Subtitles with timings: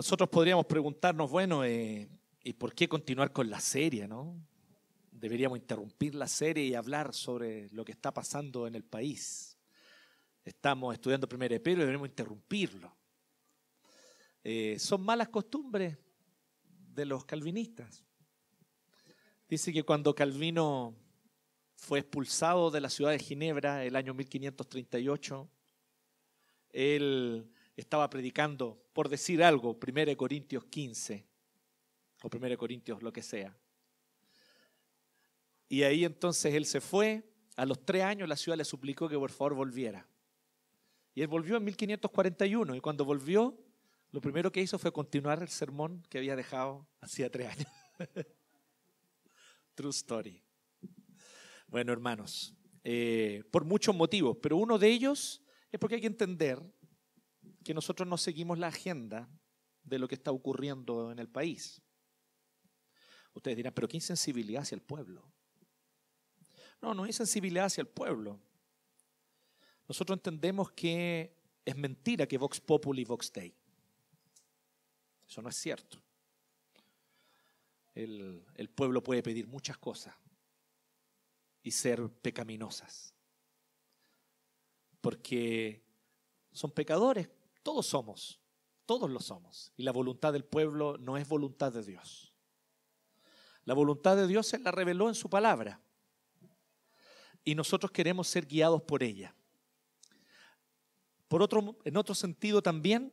[0.00, 2.08] nosotros podríamos preguntarnos, bueno, eh,
[2.42, 4.34] ¿y por qué continuar con la serie, no?
[5.12, 9.58] Deberíamos interrumpir la serie y hablar sobre lo que está pasando en el país.
[10.42, 12.96] Estamos estudiando primero de Pedro y deberíamos interrumpirlo.
[14.42, 15.98] Eh, son malas costumbres
[16.94, 18.02] de los calvinistas.
[19.50, 20.96] Dice que cuando Calvino
[21.76, 25.50] fue expulsado de la ciudad de Ginebra el año 1538.
[26.70, 31.26] Él estaba predicando, por decir algo, 1 Corintios 15
[32.22, 33.56] o 1 Corintios lo que sea.
[35.68, 37.24] Y ahí entonces él se fue.
[37.56, 40.06] A los tres años la ciudad le suplicó que por favor volviera.
[41.14, 43.56] Y él volvió en 1541 y cuando volvió,
[44.10, 47.68] lo primero que hizo fue continuar el sermón que había dejado hacía tres años.
[49.74, 50.42] True story.
[51.68, 56.60] Bueno, hermanos, eh, por muchos motivos, pero uno de ellos es porque hay que entender
[57.64, 59.28] que nosotros no seguimos la agenda
[59.82, 61.82] de lo que está ocurriendo en el país.
[63.34, 65.30] Ustedes dirán, pero qué insensibilidad hacia el pueblo.
[66.80, 68.40] No, no hay sensibilidad hacia el pueblo.
[69.86, 73.54] Nosotros entendemos que es mentira que Vox Populi Vox Dei.
[75.28, 76.02] Eso no es cierto.
[77.94, 80.14] El, el pueblo puede pedir muchas cosas,
[81.62, 83.14] y ser pecaminosas.
[85.00, 85.82] Porque
[86.52, 87.28] son pecadores,
[87.62, 88.40] todos somos,
[88.86, 89.72] todos lo somos.
[89.76, 92.34] Y la voluntad del pueblo no es voluntad de Dios.
[93.64, 95.80] La voluntad de Dios se la reveló en su palabra.
[97.44, 99.34] Y nosotros queremos ser guiados por ella.
[101.28, 103.12] Por otro, en otro sentido también,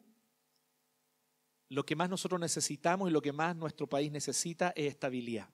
[1.70, 5.50] lo que más nosotros necesitamos y lo que más nuestro país necesita es estabilidad.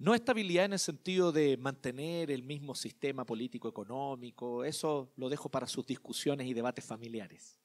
[0.00, 5.50] No estabilidad en el sentido de mantener el mismo sistema político económico, eso lo dejo
[5.50, 7.58] para sus discusiones y debates familiares.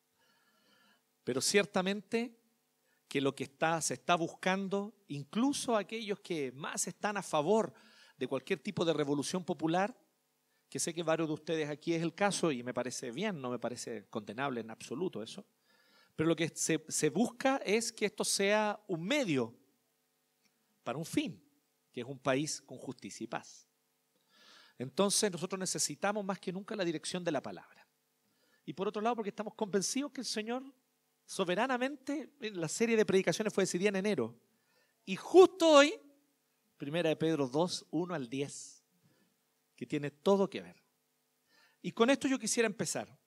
[1.23, 2.37] Pero ciertamente
[3.07, 7.73] que lo que está, se está buscando, incluso aquellos que más están a favor
[8.17, 9.97] de cualquier tipo de revolución popular,
[10.67, 13.49] que sé que varios de ustedes aquí es el caso y me parece bien, no
[13.49, 15.45] me parece condenable en absoluto eso,
[16.17, 19.55] pero lo que se, se busca es que esto sea un medio
[20.83, 21.44] para un fin
[21.95, 23.65] que es un país con justicia y paz.
[24.77, 27.87] Entonces nosotros necesitamos más que nunca la dirección de la palabra.
[28.65, 30.61] Y por otro lado, porque estamos convencidos que el Señor
[31.25, 34.37] soberanamente, la serie de predicaciones fue decidida en enero.
[35.05, 35.93] Y justo hoy,
[36.75, 38.83] primera de Pedro 2, 1 al 10,
[39.77, 40.75] que tiene todo que ver.
[41.81, 43.17] Y con esto yo quisiera empezar.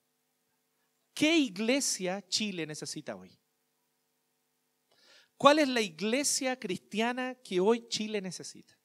[1.14, 3.37] ¿Qué iglesia Chile necesita hoy?
[5.38, 8.76] ¿Cuál es la iglesia cristiana que hoy Chile necesita?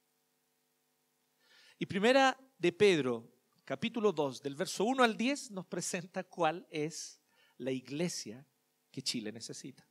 [1.80, 3.28] Y primera de Pedro,
[3.64, 7.20] capítulo 2, del verso 1 al 10, nos presenta cuál es
[7.58, 8.46] la iglesia
[8.92, 9.84] que Chile necesita.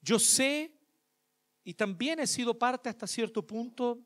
[0.00, 0.72] Yo sé,
[1.64, 3.98] y también he sido parte hasta cierto punto,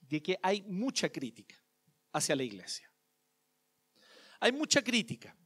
[0.00, 1.54] de que hay mucha crítica
[2.12, 2.90] hacia la iglesia.
[4.40, 5.36] Hay mucha crítica,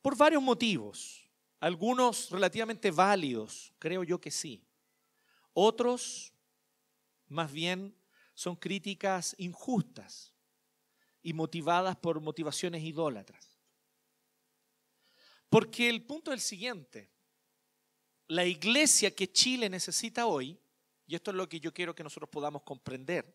[0.00, 1.23] por varios motivos.
[1.64, 4.62] Algunos relativamente válidos, creo yo que sí.
[5.54, 6.34] Otros,
[7.26, 7.96] más bien,
[8.34, 10.34] son críticas injustas
[11.22, 13.58] y motivadas por motivaciones idólatras.
[15.48, 17.10] Porque el punto es el siguiente.
[18.26, 20.60] La iglesia que Chile necesita hoy,
[21.06, 23.34] y esto es lo que yo quiero que nosotros podamos comprender,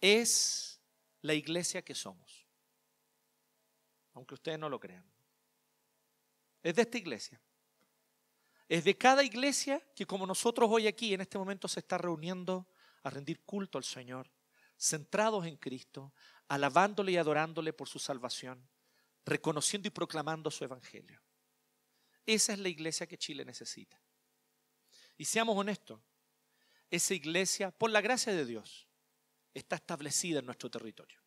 [0.00, 0.80] es
[1.20, 2.46] la iglesia que somos.
[4.14, 5.04] Aunque ustedes no lo crean.
[6.62, 7.40] Es de esta iglesia.
[8.68, 12.68] Es de cada iglesia que como nosotros hoy aquí en este momento se está reuniendo
[13.02, 14.30] a rendir culto al Señor,
[14.78, 16.12] centrados en Cristo,
[16.48, 18.68] alabándole y adorándole por su salvación,
[19.24, 21.20] reconociendo y proclamando su evangelio.
[22.26, 24.00] Esa es la iglesia que Chile necesita.
[25.16, 26.00] Y seamos honestos,
[26.90, 28.86] esa iglesia, por la gracia de Dios,
[29.54, 31.20] está establecida en nuestro territorio.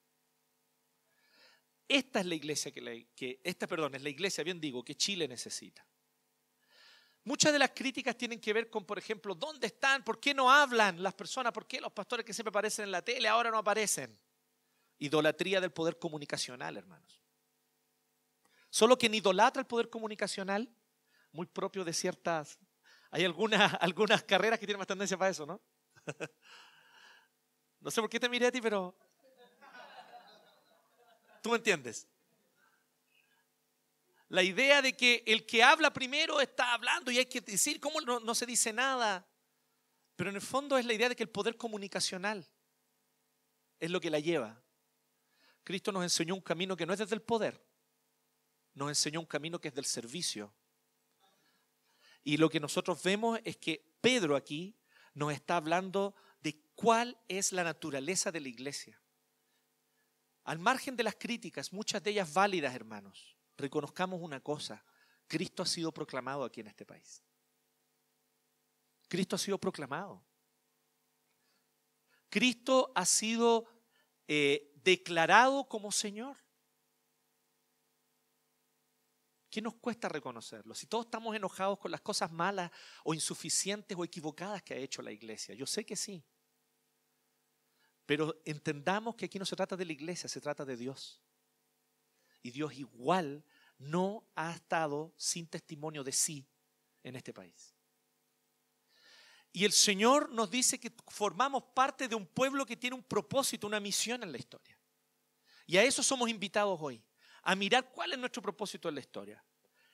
[1.87, 5.27] Esta es la iglesia que, que, esta, perdón, es la iglesia, bien digo, que Chile
[5.27, 5.85] necesita.
[7.25, 10.03] Muchas de las críticas tienen que ver con, por ejemplo, ¿dónde están?
[10.03, 11.51] ¿Por qué no hablan las personas?
[11.51, 14.15] ¿Por qué los pastores que siempre aparecen en la tele ahora no aparecen?
[14.99, 17.19] Idolatría del poder comunicacional, hermanos.
[18.69, 20.69] Solo quien idolatra el poder comunicacional,
[21.31, 22.59] muy propio de ciertas
[23.09, 25.59] Hay algunas, algunas carreras que tienen más tendencia para eso, ¿no?
[27.79, 28.95] No sé por qué te miré a ti, pero
[31.43, 32.07] tú me entiendes.
[34.29, 38.01] La idea de que el que habla primero está hablando y hay que decir cómo
[38.01, 39.27] no, no se dice nada.
[40.15, 42.47] Pero en el fondo es la idea de que el poder comunicacional
[43.79, 44.61] es lo que la lleva.
[45.63, 47.61] Cristo nos enseñó un camino que no es desde el poder,
[48.73, 50.53] nos enseñó un camino que es del servicio.
[52.23, 54.75] Y lo que nosotros vemos es que Pedro aquí
[55.13, 59.01] nos está hablando de cuál es la naturaleza de la iglesia.
[60.43, 64.83] Al margen de las críticas, muchas de ellas válidas, hermanos, reconozcamos una cosa,
[65.27, 67.23] Cristo ha sido proclamado aquí en este país.
[69.07, 70.23] Cristo ha sido proclamado.
[72.29, 73.65] Cristo ha sido
[74.27, 76.37] eh, declarado como Señor.
[79.49, 80.75] ¿Qué nos cuesta reconocerlo?
[80.75, 82.71] Si todos estamos enojados con las cosas malas
[83.05, 86.25] o insuficientes o equivocadas que ha hecho la iglesia, yo sé que sí.
[88.05, 91.21] Pero entendamos que aquí no se trata de la iglesia, se trata de Dios.
[92.45, 93.43] Y Dios igual
[93.79, 96.45] no ha estado sin testimonio de sí
[97.01, 97.73] en este país.
[99.51, 103.65] Y el Señor nos dice que formamos parte de un pueblo que tiene un propósito,
[103.65, 104.79] una misión en la historia.
[105.65, 107.03] Y a eso somos invitados hoy,
[107.41, 109.43] a mirar cuál es nuestro propósito en la historia.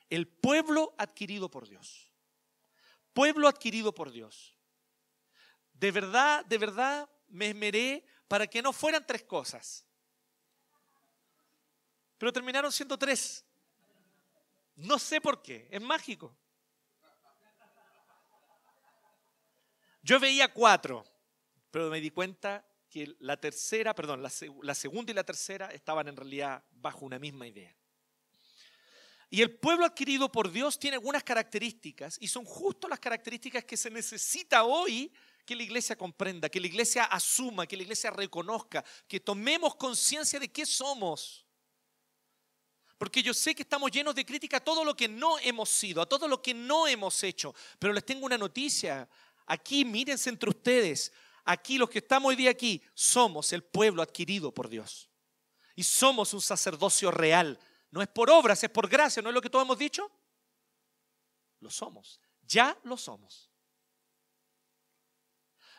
[0.10, 2.12] El pueblo adquirido por Dios.
[3.14, 4.58] Pueblo adquirido por Dios.
[5.72, 9.86] De verdad, de verdad me esmeré para que no fueran tres cosas.
[12.22, 13.44] Pero terminaron siendo tres.
[14.76, 16.38] No sé por qué, es mágico.
[20.04, 21.04] Yo veía cuatro,
[21.72, 24.30] pero me di cuenta que la tercera, perdón, la,
[24.76, 27.76] segunda y la tercera estaban en realidad bajo una misma idea.
[29.32, 33.78] Y el pueblo adquirido por Dios tiene algunas características y son justo las características que
[33.78, 35.12] se necesita hoy
[35.44, 40.40] que la iglesia comprenda, que la iglesia asuma, que la iglesia reconozca, que tomemos conciencia
[40.40, 41.48] de qué somos.
[43.02, 46.04] Porque yo sé que estamos llenos de crítica a todo lo que no hemos sido,
[46.04, 47.56] a todo lo que no hemos hecho.
[47.80, 49.10] Pero les tengo una noticia.
[49.48, 51.12] Aquí, mírense entre ustedes.
[51.44, 55.10] Aquí, los que estamos hoy día aquí, somos el pueblo adquirido por Dios.
[55.76, 57.60] Y somos un sacerdocio real.
[57.90, 59.20] No es por obras, es por gracia.
[59.24, 60.12] ¿No es lo que todos hemos dicho?
[61.60, 62.22] Lo somos.
[62.44, 63.50] Ya lo somos.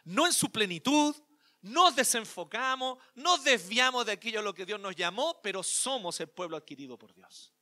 [0.02, 1.14] No en su plenitud,
[1.62, 6.28] nos desenfocamos, nos desviamos de aquello a lo que Dios nos llamó, pero somos el
[6.28, 7.52] pueblo adquirido por Dios.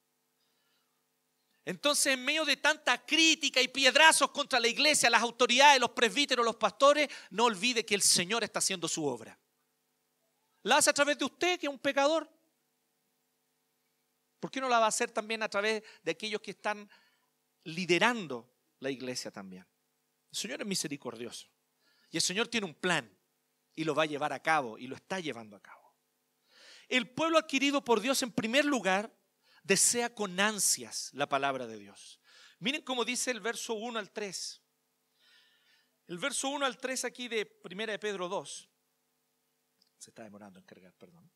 [1.66, 6.44] Entonces, en medio de tanta crítica y piedrazos contra la iglesia, las autoridades, los presbíteros,
[6.44, 9.38] los pastores, no olvide que el Señor está haciendo su obra.
[10.62, 12.28] La hace a través de usted, que es un pecador.
[14.40, 16.88] ¿Por qué no la va a hacer también a través de aquellos que están
[17.64, 19.66] liderando la iglesia también?
[20.32, 21.46] El Señor es misericordioso.
[22.10, 23.19] Y el Señor tiene un plan
[23.74, 25.94] y lo va a llevar a cabo y lo está llevando a cabo.
[26.88, 29.14] El pueblo adquirido por Dios en primer lugar
[29.62, 32.20] desea con ansias la palabra de Dios.
[32.58, 34.62] Miren cómo dice el verso 1 al 3.
[36.08, 38.68] El verso 1 al 3 aquí de 1 de Pedro 2.
[39.98, 41.30] Se está demorando en cargar, perdón.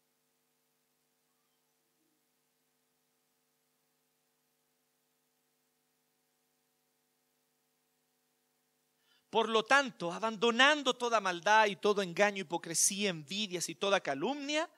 [9.34, 14.70] Por lo tanto, abandonando toda maldad y todo engaño, hipocresía, envidias y toda calumnia,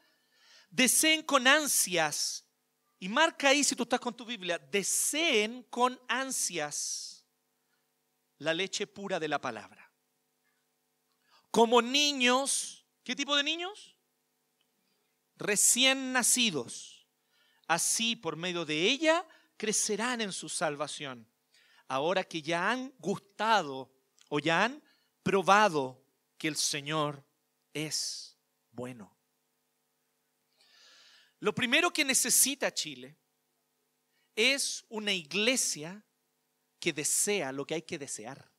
[0.71, 2.43] deseen con ansias,
[2.99, 7.27] y marca ahí si tú estás con tu Biblia, deseen con ansias
[8.39, 9.93] la leche pura de la palabra.
[11.51, 13.95] Como niños, ¿qué tipo de niños?
[15.37, 17.07] Recién nacidos.
[17.69, 19.23] Así, por medio de ella,
[19.59, 21.29] crecerán en su salvación.
[21.89, 23.96] Ahora que ya han gustado
[24.29, 24.83] o ya han
[25.23, 26.03] probado
[26.39, 27.25] que el Señor
[27.73, 28.37] es
[28.71, 29.17] bueno.
[31.41, 33.17] Lo primero que necesita Chile
[34.35, 36.05] es una iglesia
[36.79, 38.51] que desea lo que hay que desear,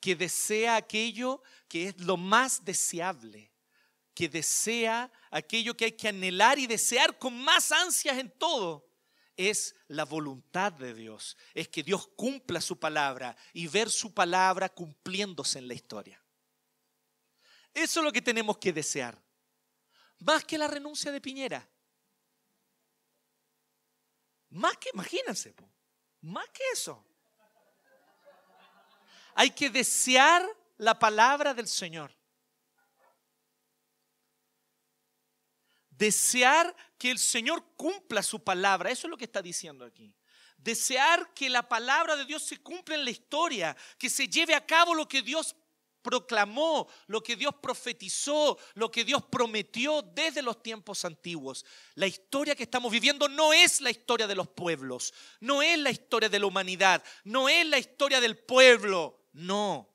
[0.00, 3.52] que desea aquello que es lo más deseable,
[4.14, 8.89] que desea aquello que hay que anhelar y desear con más ansias en todo
[9.36, 14.68] es la voluntad de Dios, es que Dios cumpla su palabra y ver su palabra
[14.68, 16.22] cumpliéndose en la historia.
[17.72, 19.20] Eso es lo que tenemos que desear,
[20.18, 21.68] más que la renuncia de Piñera.
[24.50, 25.54] Más que, imagínense,
[26.22, 27.04] más que eso.
[29.34, 30.44] Hay que desear
[30.76, 32.14] la palabra del Señor.
[35.90, 38.90] Desear que el Señor cumpla su palabra.
[38.90, 40.14] Eso es lo que está diciendo aquí.
[40.58, 44.66] desear que la palabra de Dios se cumpla en la historia, que se lleve a
[44.66, 45.56] cabo lo que Dios
[46.02, 51.64] proclamó, lo que Dios profetizó, lo que Dios prometió desde los tiempos antiguos.
[51.94, 55.90] La historia que estamos viviendo no es la historia de los pueblos, no es la
[55.90, 59.88] historia de la humanidad, no es la historia del pueblo, no,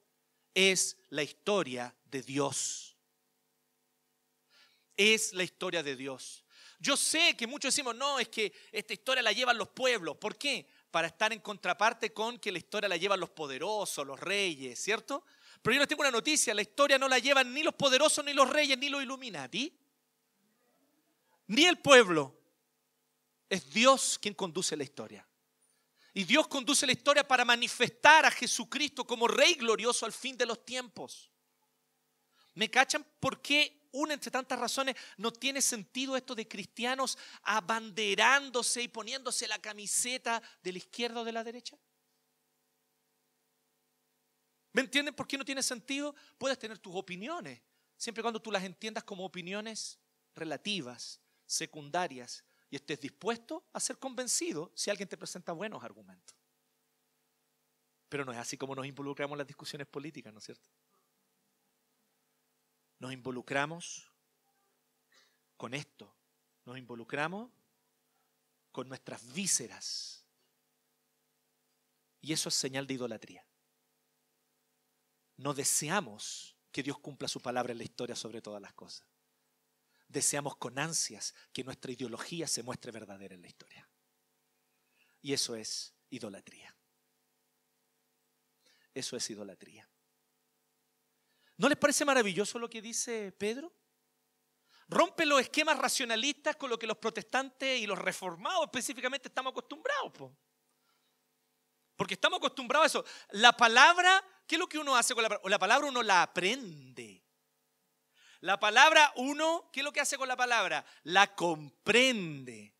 [0.55, 2.97] es la historia de Dios.
[4.97, 6.44] Es la historia de Dios.
[6.85, 10.17] Yo sé que muchos decimos, no, es que esta historia la llevan los pueblos.
[10.17, 10.67] ¿Por qué?
[10.91, 15.25] Para estar en contraparte con que la historia la llevan los poderosos, los reyes, ¿cierto?
[15.63, 18.33] Pero yo les tengo una noticia, la historia no la llevan ni los poderosos, ni
[18.33, 19.75] los reyes, ni los Illuminati,
[21.47, 22.35] ni el pueblo.
[23.49, 25.27] Es Dios quien conduce la historia.
[26.13, 30.45] Y Dios conduce la historia para manifestar a Jesucristo como Rey glorioso al fin de
[30.45, 31.31] los tiempos.
[32.53, 38.83] ¿Me cachan por qué una entre tantas razones no tiene sentido esto de cristianos abanderándose
[38.83, 41.77] y poniéndose la camiseta de la izquierda o de la derecha?
[44.73, 46.13] ¿Me entienden por qué no tiene sentido?
[46.37, 47.61] Puedes tener tus opiniones,
[47.97, 49.97] siempre y cuando tú las entiendas como opiniones
[50.35, 56.35] relativas, secundarias, y estés dispuesto a ser convencido si alguien te presenta buenos argumentos.
[58.09, 60.69] Pero no es así como nos involucramos en las discusiones políticas, ¿no es cierto?
[62.99, 64.11] Nos involucramos
[65.57, 66.15] con esto,
[66.65, 67.51] nos involucramos
[68.71, 70.25] con nuestras vísceras.
[72.21, 73.45] Y eso es señal de idolatría
[75.37, 79.07] no deseamos que Dios cumpla su palabra en la historia sobre todas las cosas.
[80.07, 83.89] Deseamos con ansias que nuestra ideología se muestre verdadera en la historia.
[85.21, 86.75] Y eso es idolatría.
[88.93, 89.89] Eso es idolatría.
[91.57, 93.73] ¿No les parece maravilloso lo que dice Pedro?
[94.87, 100.31] Rompe los esquemas racionalistas con lo que los protestantes y los reformados específicamente estamos acostumbrados.
[101.95, 103.05] Porque estamos acostumbrados a eso.
[103.31, 105.49] La palabra ¿Qué es lo que uno hace con la palabra?
[105.49, 107.23] La palabra uno la aprende.
[108.41, 110.85] La palabra uno, ¿qué es lo que hace con la palabra?
[111.03, 112.74] La comprende.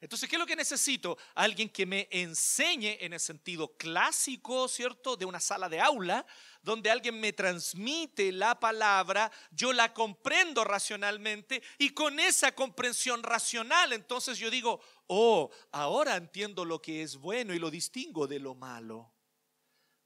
[0.00, 1.16] Entonces, ¿qué es lo que necesito?
[1.34, 5.16] Alguien que me enseñe en el sentido clásico, ¿cierto?
[5.16, 6.26] De una sala de aula,
[6.62, 13.92] donde alguien me transmite la palabra, yo la comprendo racionalmente y con esa comprensión racional,
[13.92, 18.54] entonces yo digo, oh, ahora entiendo lo que es bueno y lo distingo de lo
[18.54, 19.14] malo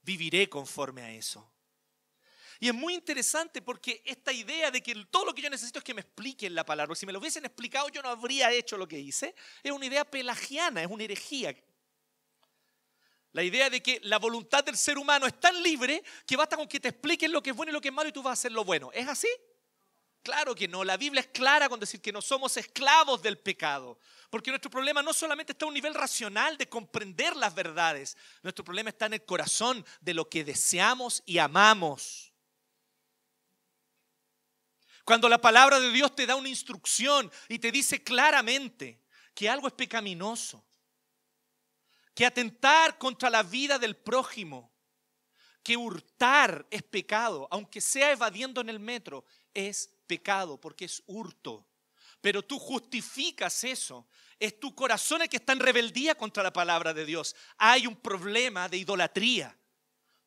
[0.09, 1.53] viviré conforme a eso.
[2.61, 5.85] Y es muy interesante porque esta idea de que todo lo que yo necesito es
[5.85, 8.89] que me expliquen la palabra, si me lo hubiesen explicado yo no habría hecho lo
[8.89, 11.55] que hice, es una idea pelagiana, es una herejía.
[13.33, 16.67] La idea de que la voluntad del ser humano es tan libre que basta con
[16.67, 18.31] que te expliquen lo que es bueno y lo que es malo y tú vas
[18.31, 18.91] a hacer lo bueno.
[18.93, 19.29] ¿Es así?
[20.23, 20.83] Claro que no.
[20.83, 23.99] La Biblia es clara con decir que no somos esclavos del pecado.
[24.31, 28.65] Porque nuestro problema no solamente está a un nivel racional de comprender las verdades, nuestro
[28.65, 32.28] problema está en el corazón de lo que deseamos y amamos.
[35.09, 39.01] Cuando la palabra de Dios te da una instrucción y te dice claramente
[39.33, 40.63] que algo es pecaminoso,
[42.13, 44.71] que atentar contra la vida del prójimo,
[45.63, 49.25] que hurtar es pecado, aunque sea evadiendo en el metro,
[49.55, 51.67] es pecado porque es hurto.
[52.21, 54.07] Pero tú justificas eso.
[54.39, 57.35] Es tu corazón el que está en rebeldía contra la palabra de Dios.
[57.57, 59.59] Hay un problema de idolatría.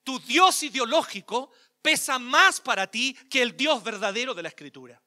[0.03, 5.01] Tu Dios ideológico pesa más para ti que el Dios verdadero de la Escritura.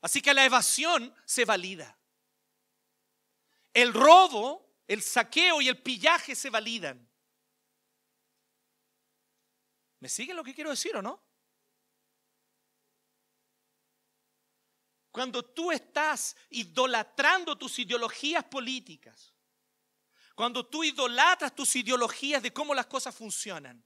[0.00, 1.98] Así que la evasión se valida.
[3.72, 7.08] El robo, el saqueo y el pillaje se validan.
[10.00, 11.22] ¿Me siguen lo que quiero decir o no?
[15.10, 19.34] Cuando tú estás idolatrando tus ideologías políticas,
[20.34, 23.82] cuando tú idolatras tus ideologías de cómo las cosas funcionan,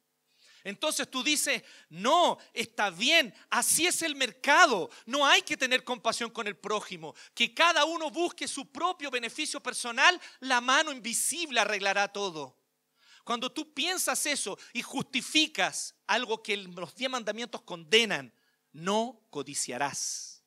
[0.64, 6.30] entonces tú dices, no, está bien, así es el mercado, no hay que tener compasión
[6.30, 12.08] con el prójimo, que cada uno busque su propio beneficio personal, la mano invisible arreglará
[12.08, 12.56] todo.
[13.24, 18.32] Cuando tú piensas eso y justificas algo que los diez mandamientos condenan,
[18.72, 20.42] no codiciarás.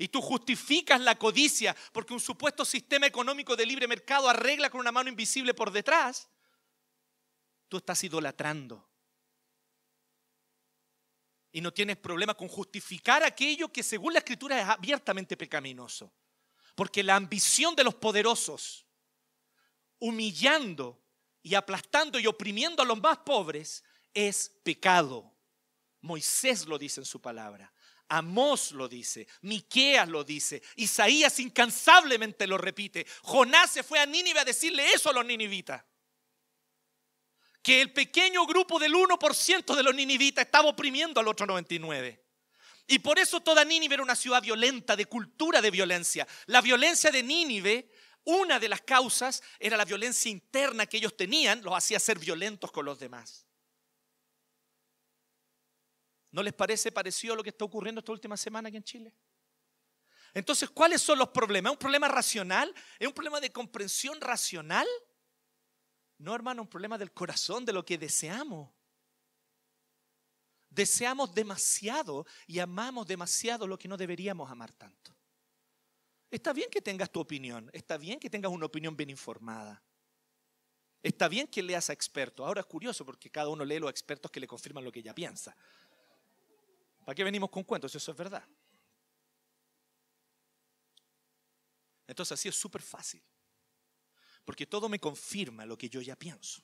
[0.00, 4.80] Y tú justificas la codicia porque un supuesto sistema económico de libre mercado arregla con
[4.80, 6.29] una mano invisible por detrás,
[7.70, 8.86] tú estás idolatrando.
[11.52, 16.12] Y no tienes problema con justificar aquello que según la escritura es abiertamente pecaminoso.
[16.74, 18.86] Porque la ambición de los poderosos,
[19.98, 21.02] humillando
[21.42, 25.32] y aplastando y oprimiendo a los más pobres, es pecado.
[26.02, 27.72] Moisés lo dice en su palabra
[28.10, 33.06] Amós lo dice, Miqueas lo dice, Isaías incansablemente lo repite.
[33.22, 35.84] Jonás se fue a Nínive a decirle eso a los ninivitas.
[37.62, 42.24] Que el pequeño grupo del 1% de los ninivitas estaba oprimiendo al otro 99.
[42.86, 46.26] Y por eso toda Nínive era una ciudad violenta, de cultura de violencia.
[46.46, 47.88] La violencia de Nínive,
[48.24, 52.72] una de las causas era la violencia interna que ellos tenían, los hacía ser violentos
[52.72, 53.46] con los demás.
[56.32, 59.14] ¿No les parece parecido a lo que está ocurriendo esta última semana aquí en Chile?
[60.34, 61.70] Entonces, ¿cuáles son los problemas?
[61.70, 62.74] ¿Es un problema racional?
[62.98, 64.86] ¿Es un problema de comprensión racional?
[66.20, 68.70] No, hermano, un problema del corazón, de lo que deseamos.
[70.68, 75.16] Deseamos demasiado y amamos demasiado lo que no deberíamos amar tanto.
[76.30, 79.82] Está bien que tengas tu opinión, está bien que tengas una opinión bien informada.
[81.02, 82.46] Está bien que leas a expertos.
[82.46, 85.14] Ahora es curioso porque cada uno lee los expertos que le confirman lo que ella
[85.14, 85.56] piensa.
[87.02, 87.94] ¿Para qué venimos con cuentos?
[87.94, 88.46] Eso es verdad.
[92.06, 93.22] Entonces así es súper fácil.
[94.44, 96.62] Porque todo me confirma lo que yo ya pienso.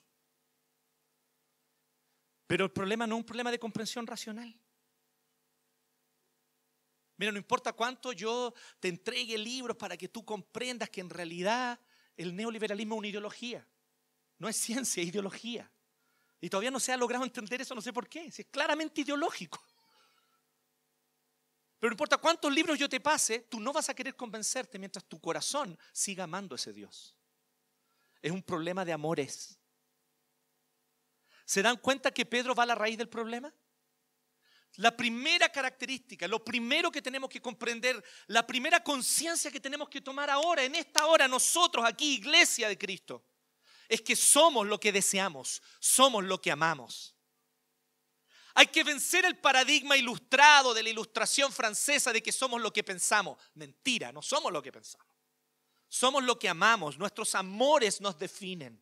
[2.47, 4.57] Pero el problema no es un problema de comprensión racional.
[7.17, 11.79] Mira, no importa cuánto yo te entregue libros para que tú comprendas que en realidad
[12.15, 13.67] el neoliberalismo es una ideología.
[14.37, 15.69] No es ciencia, es ideología.
[16.39, 18.25] Y todavía no se ha logrado entender eso, no sé por qué.
[18.25, 19.59] es claramente ideológico.
[21.79, 25.05] Pero no importa cuántos libros yo te pase, tú no vas a querer convencerte mientras
[25.05, 27.16] tu corazón siga amando a ese Dios.
[28.21, 29.57] Es un problema de amores.
[31.45, 33.53] ¿Se dan cuenta que Pedro va a la raíz del problema?
[34.75, 40.01] La primera característica, lo primero que tenemos que comprender, la primera conciencia que tenemos que
[40.01, 43.25] tomar ahora, en esta hora, nosotros aquí, iglesia de Cristo,
[43.89, 47.15] es que somos lo que deseamos, somos lo que amamos.
[48.53, 52.83] Hay que vencer el paradigma ilustrado de la ilustración francesa de que somos lo que
[52.83, 53.37] pensamos.
[53.53, 55.16] Mentira, no somos lo que pensamos.
[55.87, 58.81] Somos lo que amamos, nuestros amores nos definen.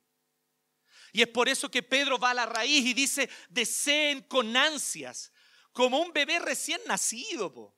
[1.11, 5.31] Y es por eso que Pedro va a la raíz y dice, deseen con ansias,
[5.71, 7.73] como un bebé recién nacido.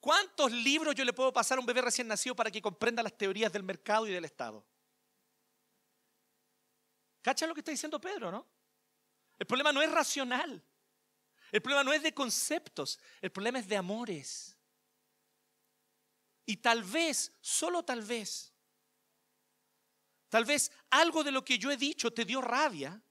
[0.00, 3.16] ¿Cuántos libros yo le puedo pasar a un bebé recién nacido para que comprenda las
[3.16, 4.66] teorías del mercado y del Estado?
[7.20, 8.44] ¿Cacha lo que está diciendo Pedro, no?
[9.38, 10.60] El problema no es racional.
[11.52, 12.98] El problema no es de conceptos.
[13.20, 14.51] El problema es de amores.
[16.52, 18.52] Y tal vez, solo tal vez,
[20.28, 23.02] tal vez algo de lo que yo he dicho te dio rabia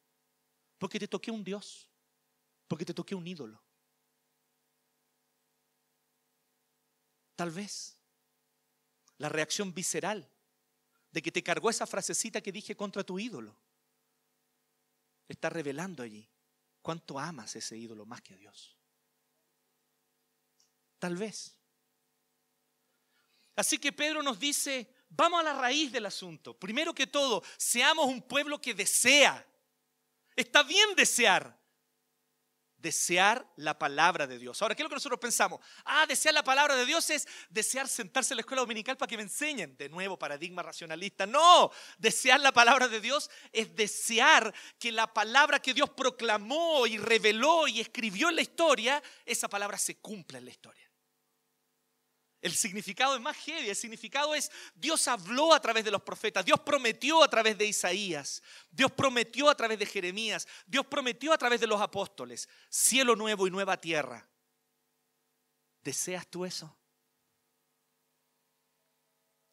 [0.77, 1.89] porque te toqué un Dios,
[2.67, 3.59] porque te toqué un ídolo.
[7.35, 7.97] Tal vez
[9.17, 10.29] la reacción visceral
[11.11, 13.59] de que te cargó esa frasecita que dije contra tu ídolo
[15.27, 16.29] está revelando allí
[16.83, 18.77] cuánto amas ese ídolo más que a Dios.
[20.99, 21.57] Tal vez.
[23.61, 26.57] Así que Pedro nos dice, vamos a la raíz del asunto.
[26.57, 29.45] Primero que todo, seamos un pueblo que desea.
[30.35, 31.55] Está bien desear,
[32.75, 34.59] desear la palabra de Dios.
[34.59, 35.59] Ahora, ¿qué es lo que nosotros pensamos?
[35.85, 39.17] Ah, desear la palabra de Dios es desear sentarse en la escuela dominical para que
[39.17, 39.77] me enseñen.
[39.77, 41.27] De nuevo, paradigma racionalista.
[41.27, 41.69] No,
[41.99, 47.67] desear la palabra de Dios es desear que la palabra que Dios proclamó y reveló
[47.67, 50.90] y escribió en la historia, esa palabra se cumpla en la historia.
[52.41, 53.69] El significado es más heavy.
[53.69, 57.65] El significado es Dios habló a través de los profetas, Dios prometió a través de
[57.65, 63.15] Isaías, Dios prometió a través de Jeremías, Dios prometió a través de los apóstoles, cielo
[63.15, 64.27] nuevo y nueva tierra.
[65.83, 66.75] ¿Deseas tú eso?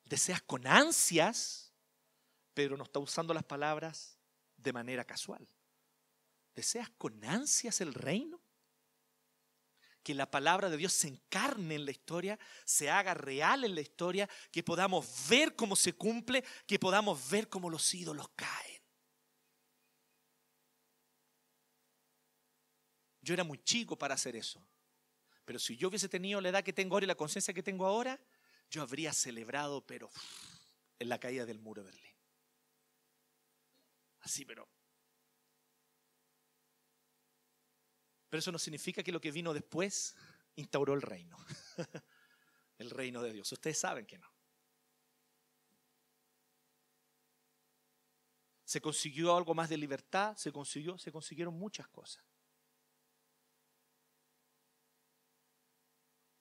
[0.05, 1.71] ¿Deseas con ansias?
[2.55, 4.19] Pedro no está usando las palabras
[4.57, 5.47] de manera casual.
[6.55, 8.38] ¿Deseas con ansias el reino?
[10.09, 13.83] Que la palabra de Dios se encarne en la historia, se haga real en la
[13.83, 18.81] historia, que podamos ver cómo se cumple, que podamos ver cómo los ídolos caen.
[23.21, 24.67] Yo era muy chico para hacer eso,
[25.45, 27.85] pero si yo hubiese tenido la edad que tengo ahora y la conciencia que tengo
[27.85, 28.19] ahora,
[28.71, 30.11] yo habría celebrado, pero
[30.99, 32.15] en la caída del muro de Berlín.
[34.21, 34.71] Así, pero
[38.29, 40.15] Pero eso no significa que lo que vino después
[40.57, 41.37] instauró el reino.
[42.79, 43.51] el reino de Dios.
[43.51, 44.31] Ustedes saben que no.
[48.65, 52.23] Se consiguió algo más de libertad, se consiguió, se consiguieron muchas cosas.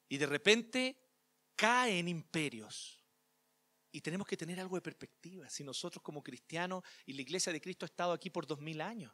[0.09, 0.97] Y de repente
[1.55, 3.01] caen imperios.
[3.91, 5.49] Y tenemos que tener algo de perspectiva.
[5.49, 8.81] Si nosotros como cristianos y la iglesia de Cristo ha estado aquí por dos mil
[8.81, 9.13] años.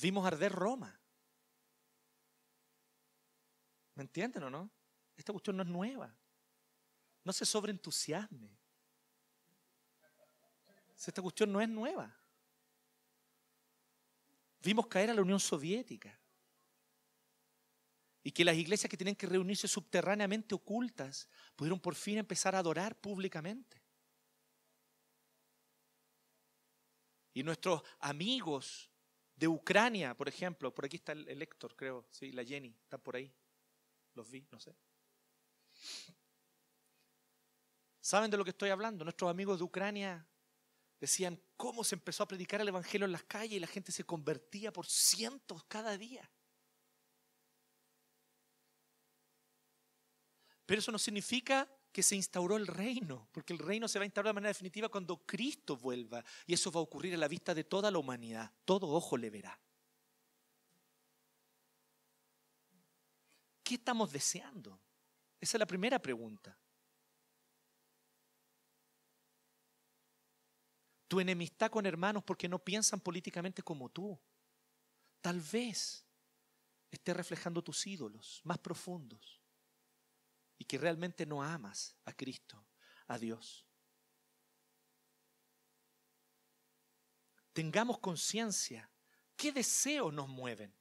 [0.00, 1.00] Vimos arder Roma.
[3.94, 4.70] ¿Me entienden o no?
[5.16, 6.14] Esta cuestión no es nueva.
[7.22, 8.58] No se sobreentusiasme.
[10.96, 12.14] Esta cuestión no es nueva.
[14.60, 16.18] Vimos caer a la Unión Soviética.
[18.22, 22.60] Y que las iglesias que tienen que reunirse subterráneamente ocultas pudieron por fin empezar a
[22.60, 23.82] adorar públicamente.
[27.34, 28.90] Y nuestros amigos
[29.36, 33.16] de Ucrania, por ejemplo, por aquí está el, Héctor, creo, sí, la Jenny, están por
[33.16, 33.32] ahí.
[34.14, 34.76] Los vi, no sé.
[38.00, 39.04] ¿Saben de lo que estoy hablando?
[39.04, 40.26] Nuestros amigos de Ucrania
[41.00, 44.04] decían cómo se empezó a predicar el Evangelio en las calles y la gente se
[44.04, 46.30] convertía por cientos cada día.
[50.66, 54.06] Pero eso no significa que se instauró el reino, porque el reino se va a
[54.06, 56.24] instaurar de manera definitiva cuando Cristo vuelva.
[56.44, 58.50] Y eso va a ocurrir a la vista de toda la humanidad.
[58.64, 59.56] Todo ojo le verá.
[63.62, 64.76] ¿Qué estamos deseando?
[65.40, 66.58] Esa es la primera pregunta.
[71.06, 74.18] Tu enemistad con hermanos porque no piensan políticamente como tú.
[75.20, 76.04] Tal vez
[76.90, 79.43] esté reflejando tus ídolos más profundos
[80.58, 82.64] y que realmente no amas a Cristo,
[83.06, 83.66] a Dios.
[87.52, 88.90] Tengamos conciencia.
[89.36, 90.74] ¿Qué deseos nos mueven?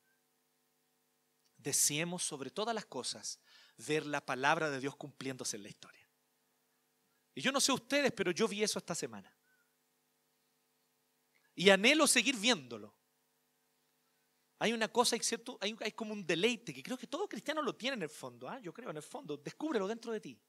[1.57, 3.39] Deseemos sobre todas las cosas
[3.77, 6.07] ver la palabra de Dios cumpliéndose en la historia.
[7.36, 9.36] Y yo no sé ustedes, pero yo vi eso esta semana.
[11.55, 12.93] Y anhelo seguir viéndolo.
[14.59, 17.75] Hay una cosa, cierto, hay, hay como un deleite que creo que todo cristiano lo
[17.75, 18.47] tiene en el fondo.
[18.47, 18.59] ¿ah?
[18.59, 19.37] Yo creo en el fondo.
[19.37, 20.39] Descúbrelo dentro de ti.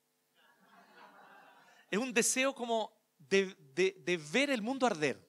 [1.90, 5.20] Es un deseo como de, de, de ver el mundo arder.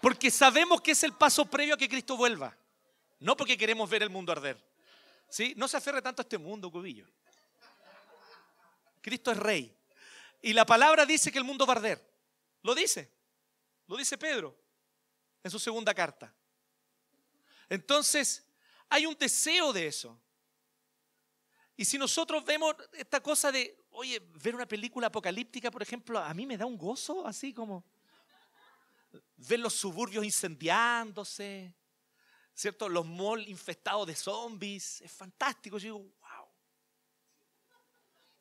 [0.00, 2.56] Porque sabemos que es el paso previo a que Cristo vuelva.
[3.20, 4.62] No porque queremos ver el mundo arder.
[5.28, 5.54] ¿Sí?
[5.56, 7.06] No se aferre tanto a este mundo, cubillo.
[9.00, 9.76] Cristo es rey.
[10.42, 12.14] Y la palabra dice que el mundo va a arder.
[12.62, 13.10] Lo dice.
[13.86, 14.56] Lo dice Pedro
[15.42, 16.34] en su segunda carta.
[17.74, 18.44] Entonces,
[18.88, 20.20] hay un deseo de eso.
[21.76, 26.32] Y si nosotros vemos esta cosa de, oye, ver una película apocalíptica, por ejemplo, a
[26.32, 27.84] mí me da un gozo, así como
[29.36, 31.74] ver los suburbios incendiándose,
[32.54, 32.88] ¿cierto?
[32.88, 35.78] Los malls infestados de zombies, es fantástico.
[35.78, 36.48] Yo digo, wow.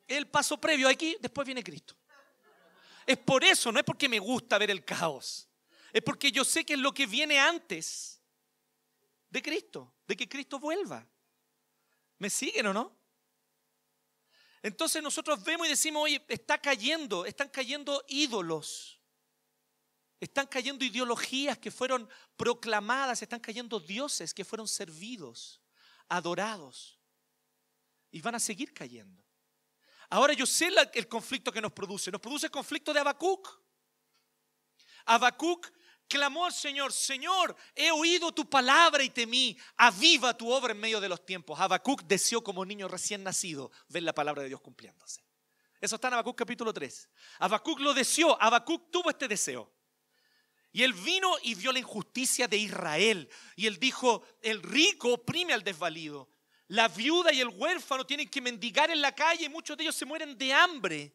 [0.08, 1.96] El paso previo aquí, después viene Cristo.
[3.06, 5.50] Es por eso, no es porque me gusta ver el caos.
[5.92, 8.13] Es porque yo sé que es lo que viene antes
[9.34, 11.04] de Cristo, de que Cristo vuelva.
[12.20, 12.96] ¿Me siguen o no?
[14.62, 19.02] Entonces nosotros vemos y decimos, oye, está cayendo, están cayendo ídolos.
[20.20, 25.64] Están cayendo ideologías que fueron proclamadas, están cayendo dioses que fueron servidos,
[26.08, 27.00] adorados.
[28.12, 29.26] Y van a seguir cayendo.
[30.12, 32.12] Ahora yo sé el conflicto que nos produce.
[32.12, 33.50] Nos produce el conflicto de Habacuc.
[35.06, 35.72] Habacuc
[36.14, 41.02] clamó al Señor, Señor, he oído tu palabra y temí, aviva tu obra en medio
[41.02, 41.60] de los tiempos.
[41.60, 45.24] Habacuc deseó como niño recién nacido ver la palabra de Dios cumpliéndose.
[45.82, 47.10] Eso está en Habacuc capítulo 3.
[47.40, 49.74] Habacuc lo deseó, Habacuc tuvo este deseo.
[50.72, 53.28] Y él vino y vio la injusticia de Israel.
[53.56, 56.30] Y él dijo, el rico oprime al desvalido.
[56.68, 59.96] La viuda y el huérfano tienen que mendigar en la calle y muchos de ellos
[59.96, 61.12] se mueren de hambre.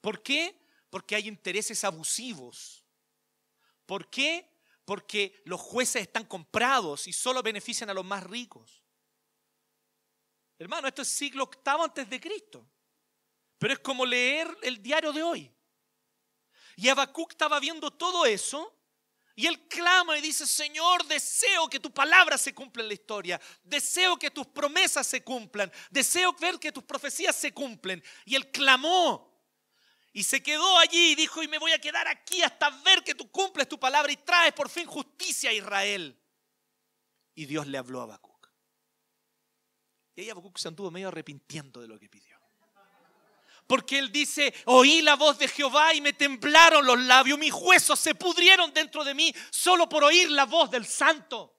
[0.00, 0.56] ¿Por qué?
[0.88, 2.81] Porque hay intereses abusivos.
[3.92, 4.48] ¿Por qué?
[4.86, 8.82] Porque los jueces están comprados y solo benefician a los más ricos.
[10.58, 12.66] Hermano, esto es siglo octavo antes de Cristo.
[13.58, 15.50] Pero es como leer el diario de hoy.
[16.76, 18.74] Y Habacuc estaba viendo todo eso
[19.34, 23.38] y él clama y dice, Señor, deseo que tu palabra se cumpla en la historia,
[23.62, 28.02] deseo que tus promesas se cumplan, deseo ver que tus profecías se cumplen.
[28.24, 29.31] Y él clamó
[30.12, 33.14] y se quedó allí y dijo, y me voy a quedar aquí hasta ver que
[33.14, 36.18] tú cumples tu palabra y traes por fin justicia a Israel.
[37.34, 38.48] Y Dios le habló a Habacuc.
[40.14, 42.38] Y ahí Habacuc se anduvo medio arrepintiendo de lo que pidió.
[43.66, 47.98] Porque él dice, oí la voz de Jehová y me temblaron los labios, mis huesos
[47.98, 51.56] se pudrieron dentro de mí solo por oír la voz del santo.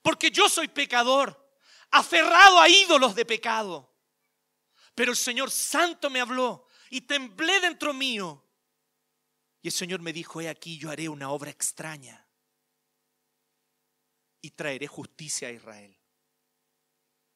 [0.00, 1.56] Porque yo soy pecador,
[1.90, 3.92] aferrado a ídolos de pecado.
[4.94, 8.44] Pero el Señor santo me habló y temblé dentro mío.
[9.62, 12.28] Y el Señor me dijo, he aquí yo haré una obra extraña
[14.42, 15.96] y traeré justicia a Israel.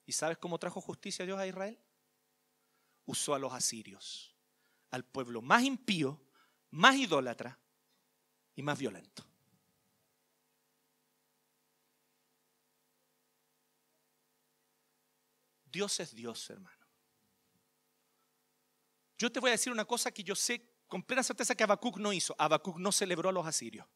[0.04, 1.78] ¿Y sabes cómo trajo justicia Dios a Israel?
[3.06, 4.36] usó a los asirios,
[4.90, 6.20] al pueblo más impío,
[6.70, 7.58] más idólatra
[8.56, 9.24] y más violento.
[15.64, 16.75] Dios es Dios, hermano.
[19.18, 21.98] Yo te voy a decir una cosa que yo sé con plena certeza que Habacuc
[21.98, 22.34] no hizo.
[22.38, 23.86] Habacuc no celebró a los asirios.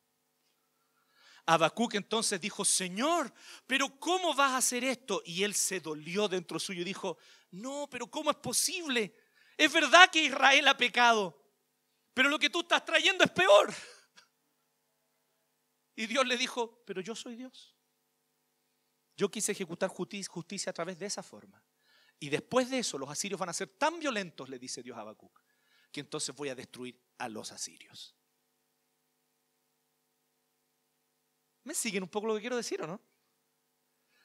[1.47, 3.33] Habacuc entonces dijo, Señor,
[3.67, 5.23] pero ¿cómo vas a hacer esto?
[5.25, 7.19] Y él se dolió dentro suyo y dijo,
[7.51, 9.15] no, pero ¿cómo es posible?
[9.57, 11.37] Es verdad que Israel ha pecado,
[12.15, 13.73] pero lo que tú estás trayendo es peor.
[15.97, 17.75] Y Dios le dijo, pero yo soy Dios.
[19.17, 21.63] Yo quise ejecutar justicia a través de esa forma.
[22.21, 25.01] Y después de eso, los asirios van a ser tan violentos, le dice Dios a
[25.01, 25.41] Habacuc,
[25.91, 28.15] que entonces voy a destruir a los asirios.
[31.65, 33.01] ¿Me siguen un poco lo que quiero decir o no?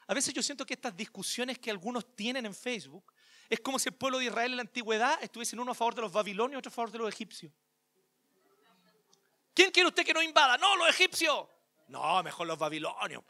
[0.07, 3.13] A veces yo siento que estas discusiones que algunos tienen en Facebook
[3.49, 6.01] es como si el pueblo de Israel en la antigüedad estuviesen uno a favor de
[6.01, 7.51] los babilonios y otro a favor de los egipcios.
[9.53, 10.57] ¿Quién quiere usted que no invada?
[10.57, 11.47] No, los egipcios.
[11.87, 13.23] No, mejor los babilonios.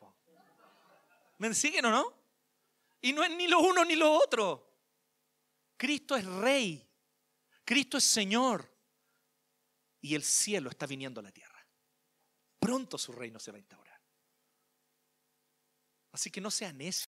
[1.38, 2.24] ¿Me siguen o no?
[3.05, 4.67] Y no es ni lo uno ni lo otro.
[5.77, 6.83] Cristo es rey.
[7.63, 8.67] Cristo es Señor.
[10.01, 11.63] Y el cielo está viniendo a la tierra.
[12.57, 14.01] Pronto su reino se va a instaurar.
[16.13, 17.07] Así que no sean necios.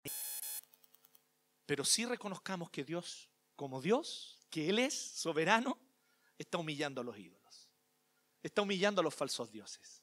[1.67, 5.79] Pero sí reconozcamos que Dios, como Dios, que Él es soberano,
[6.39, 7.69] está humillando a los ídolos.
[8.43, 10.03] Está humillando a los falsos dioses.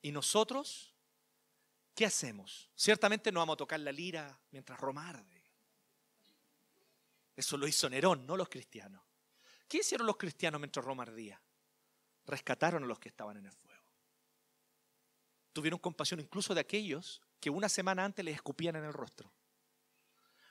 [0.00, 0.89] Y nosotros,
[2.00, 2.70] ¿qué hacemos?
[2.74, 5.44] Ciertamente no vamos a tocar la lira mientras romarde.
[7.36, 9.02] Eso lo hizo Nerón, no los cristianos.
[9.68, 11.38] ¿Qué hicieron los cristianos mientras Roma ardía?
[12.24, 13.84] Rescataron a los que estaban en el fuego.
[15.52, 19.30] Tuvieron compasión incluso de aquellos que una semana antes les escupían en el rostro.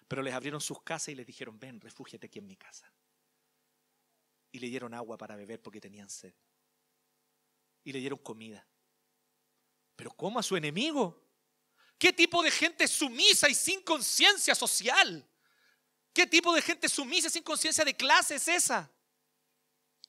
[0.08, 2.94] Pero les abrieron sus casas y les dijeron, ven, refúgiate aquí en mi casa.
[4.52, 6.36] Y le dieron agua para beber porque tenían sed.
[7.84, 8.68] Y le dieron comida.
[9.96, 11.29] Pero ¿cómo a su enemigo?
[12.00, 15.28] ¿Qué tipo de gente sumisa y sin conciencia social?
[16.14, 18.90] ¿Qué tipo de gente sumisa y sin conciencia de clase es esa?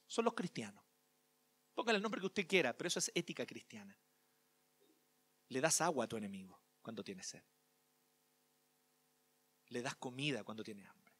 [0.06, 0.82] Son los cristianos.
[1.74, 3.98] Póngale el nombre que usted quiera, pero eso es ética cristiana.
[5.48, 7.42] Le das agua a tu enemigo cuando tienes sed.
[9.68, 11.12] Le das comida cuando tienes hambre.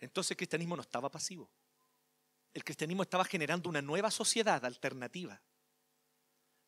[0.00, 1.50] Entonces el cristianismo no estaba pasivo.
[2.52, 5.40] El cristianismo estaba generando una nueva sociedad alternativa.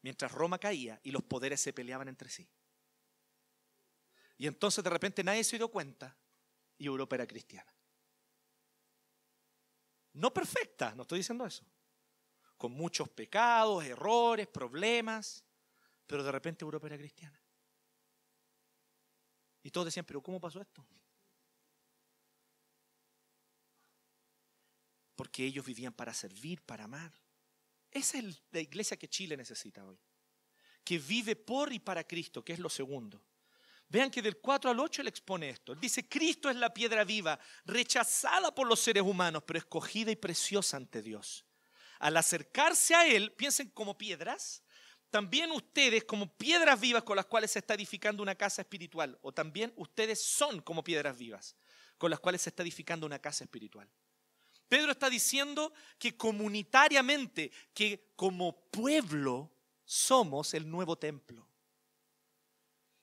[0.02, 2.48] Mientras Roma caía y los poderes se peleaban entre sí.
[4.36, 6.16] Y entonces de repente nadie se dio cuenta
[6.76, 7.72] y Europa era cristiana.
[10.14, 11.64] No perfecta, no estoy diciendo eso.
[12.56, 15.44] Con muchos pecados, errores, problemas,
[16.06, 17.40] pero de repente Europa era cristiana.
[19.62, 20.84] Y todos decían, pero ¿cómo pasó esto?
[25.14, 27.21] Porque ellos vivían para servir, para amar.
[27.92, 29.98] Esa es la iglesia que Chile necesita hoy.
[30.82, 33.22] Que vive por y para Cristo, que es lo segundo.
[33.88, 35.74] Vean que del 4 al 8 él expone esto.
[35.74, 40.16] Él dice, Cristo es la piedra viva, rechazada por los seres humanos, pero escogida y
[40.16, 41.44] preciosa ante Dios.
[41.98, 44.62] Al acercarse a Él, piensen como piedras,
[45.10, 49.30] también ustedes como piedras vivas con las cuales se está edificando una casa espiritual, o
[49.30, 51.54] también ustedes son como piedras vivas
[51.98, 53.88] con las cuales se está edificando una casa espiritual.
[54.72, 59.52] Pedro está diciendo que comunitariamente, que como pueblo
[59.84, 61.46] somos el nuevo templo.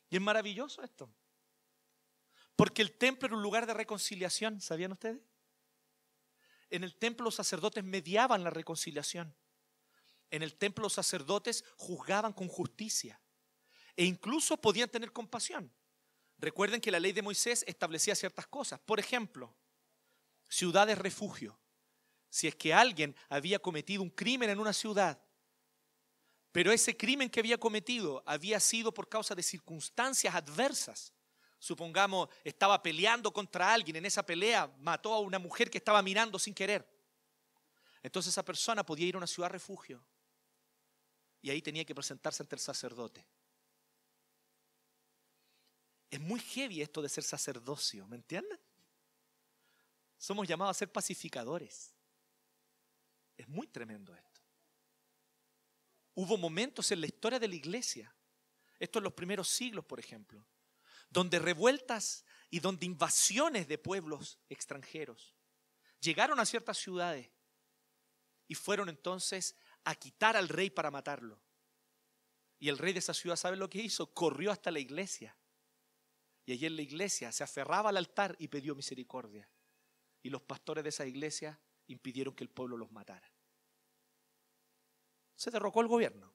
[0.10, 1.13] Y es maravilloso esto.
[2.55, 5.21] Porque el templo era un lugar de reconciliación, ¿sabían ustedes?
[6.71, 9.36] En el templo los sacerdotes mediaban la reconciliación.
[10.32, 13.21] En el templo los sacerdotes juzgaban con justicia.
[13.95, 15.71] E incluso podían tener compasión.
[16.39, 18.79] Recuerden que la ley de Moisés establecía ciertas cosas.
[18.79, 19.55] Por ejemplo,
[20.49, 21.57] ciudades refugio.
[22.29, 25.21] Si es que alguien había cometido un crimen en una ciudad
[26.51, 31.13] pero ese crimen que había cometido había sido por causa de circunstancias adversas.
[31.59, 36.39] Supongamos, estaba peleando contra alguien, en esa pelea mató a una mujer que estaba mirando
[36.39, 36.88] sin querer.
[38.01, 40.03] Entonces esa persona podía ir a una ciudad refugio
[41.41, 43.25] y ahí tenía que presentarse ante el sacerdote.
[46.09, 48.59] Es muy heavy esto de ser sacerdocio, ¿me entienden?
[50.19, 51.95] Somos llamados a ser pacificadores.
[53.38, 54.41] Es muy tremendo esto.
[56.13, 58.13] Hubo momentos en la historia de la iglesia,
[58.77, 60.45] esto en los primeros siglos, por ejemplo,
[61.10, 65.38] donde revueltas y donde invasiones de pueblos extranjeros
[66.01, 67.29] llegaron a ciertas ciudades
[68.45, 69.55] y fueron entonces
[69.86, 71.41] a quitar al rey para matarlo.
[72.60, 74.13] Y el rey de esa ciudad, ¿sabe lo que hizo?
[74.13, 75.38] Corrió hasta la iglesia.
[76.45, 79.49] Y allí en la iglesia se aferraba al altar y pidió misericordia.
[80.21, 83.32] Y los pastores de esa iglesia impidieron que el pueblo los matara
[85.39, 86.34] se derrocó el gobierno,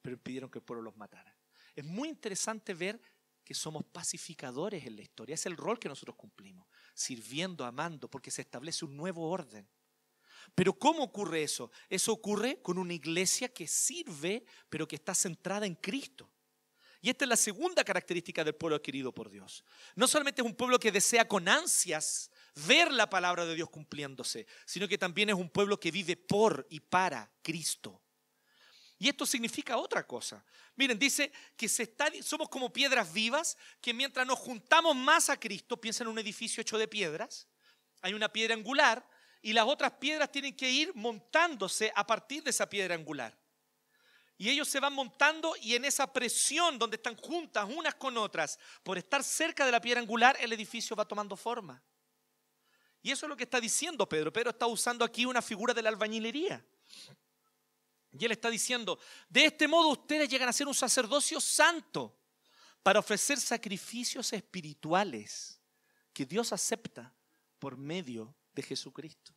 [0.00, 1.36] pero impidieron que el pueblo los matara.
[1.74, 3.00] es muy interesante ver
[3.42, 5.34] que somos pacificadores en la historia.
[5.34, 9.68] Es el rol que nosotros cumplimos, sirviendo, amando, porque se establece un nuevo orden.
[10.54, 11.72] Pero ¿cómo ocurre eso?
[11.88, 16.30] Eso ocurre con una iglesia que sirve, pero que está centrada en Cristo.
[17.00, 19.64] Y esta es la segunda característica del pueblo adquirido por Dios.
[19.96, 24.46] No solamente es un pueblo que desea con ansias ver la palabra de Dios cumpliéndose,
[24.66, 28.00] sino que también es un pueblo que vive por y para Cristo.
[28.98, 30.44] Y esto significa otra cosa.
[30.76, 35.40] Miren, dice que se está, somos como piedras vivas, que mientras nos juntamos más a
[35.40, 37.48] Cristo, piensa en un edificio hecho de piedras,
[38.00, 39.04] hay una piedra angular
[39.40, 43.36] y las otras piedras tienen que ir montándose a partir de esa piedra angular.
[44.38, 48.58] Y ellos se van montando y en esa presión donde están juntas unas con otras,
[48.82, 51.82] por estar cerca de la piedra angular, el edificio va tomando forma.
[53.02, 54.32] Y eso es lo que está diciendo Pedro.
[54.32, 56.64] Pedro está usando aquí una figura de la albañilería.
[58.12, 62.16] Y él está diciendo, de este modo ustedes llegan a ser un sacerdocio santo
[62.82, 65.60] para ofrecer sacrificios espirituales
[66.12, 67.12] que Dios acepta
[67.58, 69.34] por medio de Jesucristo.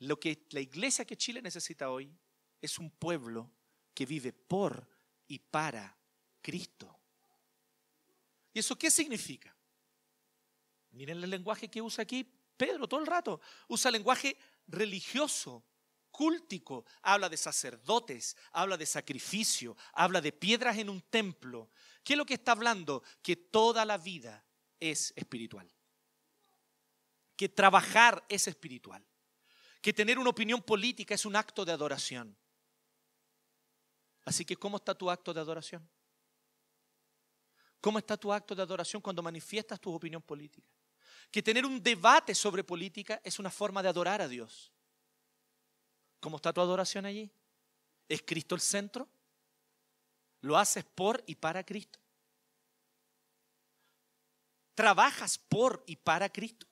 [0.00, 2.14] Lo que la iglesia que Chile necesita hoy
[2.60, 3.50] es un pueblo
[3.94, 4.88] que vive por
[5.26, 5.96] y para
[6.42, 6.94] Cristo.
[8.52, 9.54] ¿Y eso qué significa?
[10.92, 12.24] Miren el lenguaje que usa aquí
[12.56, 13.40] Pedro todo el rato.
[13.68, 15.64] Usa lenguaje religioso,
[16.10, 16.84] cúltico.
[17.02, 21.70] Habla de sacerdotes, habla de sacrificio, habla de piedras en un templo.
[22.04, 23.02] ¿Qué es lo que está hablando?
[23.22, 24.44] Que toda la vida
[24.78, 25.70] es espiritual.
[27.36, 29.02] Que trabajar es espiritual.
[29.80, 32.36] Que tener una opinión política es un acto de adoración.
[34.24, 35.88] Así que, ¿cómo está tu acto de adoración?
[37.80, 40.68] ¿Cómo está tu acto de adoración cuando manifiestas tu opinión política?
[41.30, 44.72] Que tener un debate sobre política es una forma de adorar a Dios.
[46.18, 47.30] ¿Cómo está tu adoración allí?
[48.08, 49.08] ¿Es Cristo el centro?
[50.40, 51.98] ¿Lo haces por y para Cristo?
[54.74, 56.66] ¿Trabajas por y para Cristo?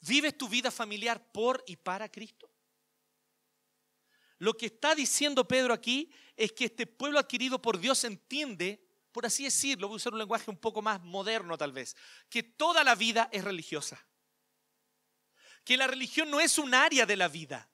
[0.00, 2.50] ¿Vives tu vida familiar por y para Cristo?
[4.38, 9.26] Lo que está diciendo Pedro aquí es que este pueblo adquirido por Dios entiende, por
[9.26, 11.96] así decirlo, voy a usar un lenguaje un poco más moderno tal vez,
[12.28, 14.04] que toda la vida es religiosa.
[15.64, 17.68] Que la religión no es un área de la vida.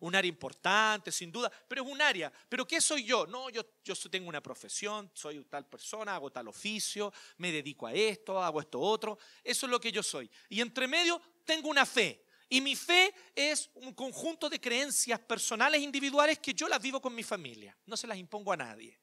[0.00, 2.32] Un área importante, sin duda, pero es un área.
[2.48, 3.26] ¿Pero qué soy yo?
[3.26, 7.92] No, yo, yo tengo una profesión, soy tal persona, hago tal oficio, me dedico a
[7.92, 9.18] esto, hago esto otro.
[9.44, 10.28] Eso es lo que yo soy.
[10.48, 12.24] Y entre medio tengo una fe.
[12.48, 17.14] Y mi fe es un conjunto de creencias personales individuales que yo las vivo con
[17.14, 17.74] mi familia.
[17.86, 19.00] No se las impongo a nadie.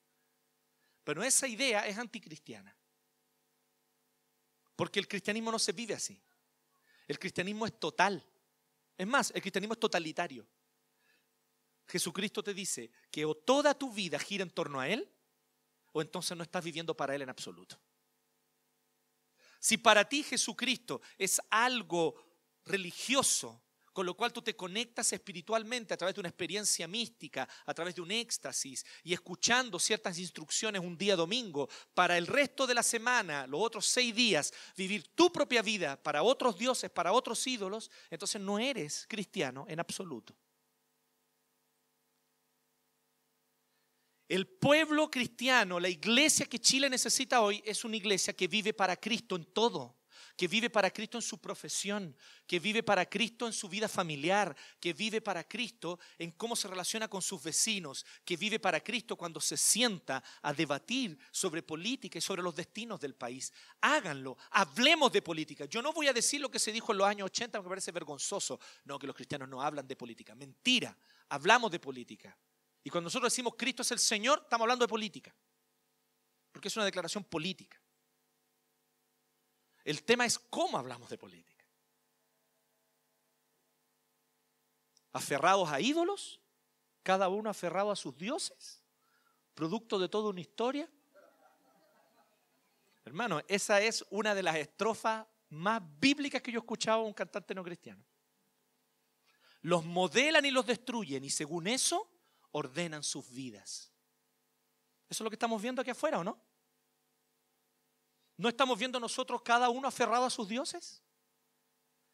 [1.03, 2.75] Pero esa idea es anticristiana.
[4.75, 6.21] Porque el cristianismo no se vive así.
[7.07, 8.25] El cristianismo es total.
[8.97, 10.47] Es más, el cristianismo es totalitario.
[11.87, 15.09] Jesucristo te dice que o toda tu vida gira en torno a Él,
[15.91, 17.79] o entonces no estás viviendo para Él en absoluto.
[19.59, 22.15] Si para ti Jesucristo es algo
[22.65, 23.61] religioso,
[23.99, 27.95] con lo cual tú te conectas espiritualmente a través de una experiencia mística, a través
[27.95, 32.81] de un éxtasis y escuchando ciertas instrucciones un día domingo, para el resto de la
[32.81, 37.91] semana, los otros seis días, vivir tu propia vida para otros dioses, para otros ídolos,
[38.09, 40.33] entonces no eres cristiano en absoluto.
[44.29, 48.95] El pueblo cristiano, la iglesia que Chile necesita hoy, es una iglesia que vive para
[48.95, 49.98] Cristo en todo,
[50.39, 52.15] que vive para Cristo en su profesión,
[52.47, 56.69] que vive para Cristo en su vida familiar, que vive para Cristo en cómo se
[56.69, 62.19] relaciona con sus vecinos, que vive para Cristo cuando se sienta a debatir sobre política
[62.19, 63.51] y sobre los destinos del país.
[63.81, 65.65] Háganlo, hablemos de política.
[65.65, 67.91] Yo no voy a decir lo que se dijo en los años 80, me parece
[67.91, 70.35] vergonzoso, no, que los cristianos no hablan de política.
[70.35, 70.97] Mentira,
[71.27, 72.37] hablamos de política.
[72.81, 75.35] Y cuando nosotros decimos Cristo es el Señor, estamos hablando de política.
[76.49, 77.78] Porque es una declaración política.
[79.89, 81.65] El tema es cómo hablamos de política.
[85.13, 86.39] Aferrados a ídolos,
[87.01, 88.83] cada uno aferrado a sus dioses,
[89.55, 90.87] producto de toda una historia.
[93.03, 97.13] Hermano, esa es una de las estrofas más bíblicas que yo he escuchado a un
[97.13, 98.05] cantante no cristiano.
[99.61, 102.07] Los modelan y los destruyen y según eso
[102.51, 103.91] ordenan sus vidas.
[105.09, 106.48] Eso es lo que estamos viendo aquí afuera, ¿o no?
[108.39, 111.03] ¿No estamos viendo nosotros cada uno aferrado a sus dioses?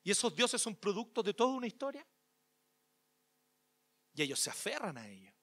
[0.01, 2.03] ¿Y esos dioses son producto de toda una historia?
[4.15, 5.36] Y ellos se aferran a ellos.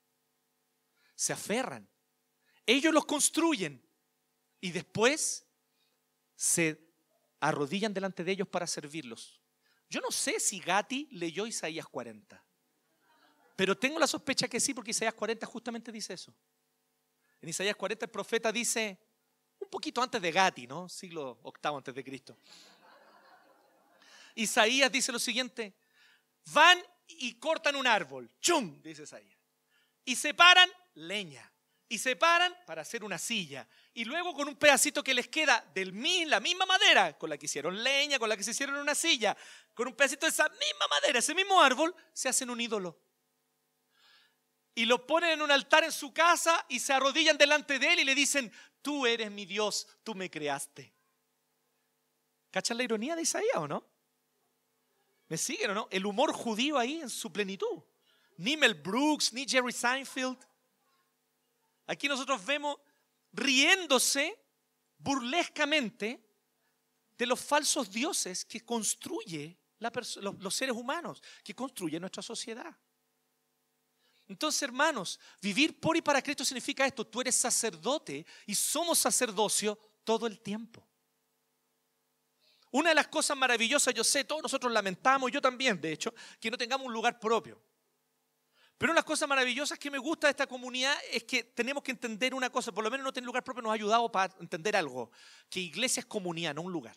[1.15, 1.89] Se aferran.
[2.67, 3.81] Ellos los construyen
[4.61, 5.47] y después
[6.35, 6.93] se
[7.39, 9.41] arrodillan delante de ellos para servirlos.
[9.89, 12.45] Yo no sé si Gatti leyó Isaías 40
[13.55, 16.35] Pero tengo la sospecha que sí, porque Isaías 40 justamente dice eso.
[17.41, 18.99] En Isaías 40 el profeta dice,
[19.73, 20.87] poquito antes de Gati, ¿no?
[20.87, 22.37] Siglo VIII antes de Cristo.
[24.35, 25.75] Isaías dice lo siguiente,
[26.53, 29.39] van y cortan un árbol, chum, dice Isaías,
[30.05, 31.51] y separan leña,
[31.89, 35.87] y separan para hacer una silla, y luego con un pedacito que les queda de
[36.27, 39.37] la misma madera con la que hicieron leña, con la que se hicieron una silla,
[39.75, 42.99] con un pedacito de esa misma madera, ese mismo árbol, se hacen un ídolo.
[44.75, 48.01] Y lo ponen en un altar en su casa y se arrodillan delante de él
[48.01, 48.51] y le dicen,
[48.83, 50.93] tú eres mi Dios, tú me creaste.
[52.51, 53.85] ¿Cachan la ironía de Isaías o no?
[55.29, 55.89] ¿Me siguen o no?
[55.91, 57.83] El humor judío ahí en su plenitud.
[58.37, 60.39] Ni Mel Brooks, ni Jerry Seinfeld.
[61.87, 62.77] Aquí nosotros vemos
[63.33, 64.39] riéndose
[64.99, 66.23] burlescamente
[67.17, 72.77] de los falsos dioses que construye los, los seres humanos, que construye nuestra sociedad.
[74.33, 77.07] Entonces, hermanos, vivir por y para Cristo significa esto.
[77.07, 80.89] Tú eres sacerdote y somos sacerdocio todo el tiempo.
[82.71, 86.51] Una de las cosas maravillosas, yo sé, todos nosotros lamentamos, yo también, de hecho, que
[86.51, 87.63] no tengamos un lugar propio.
[88.79, 91.83] Pero una de las cosas maravillosas que me gusta de esta comunidad es que tenemos
[91.83, 94.35] que entender una cosa, por lo menos no tener lugar propio nos ha ayudado para
[94.41, 95.11] entender algo,
[95.51, 96.97] que iglesia es comunidad, no un lugar.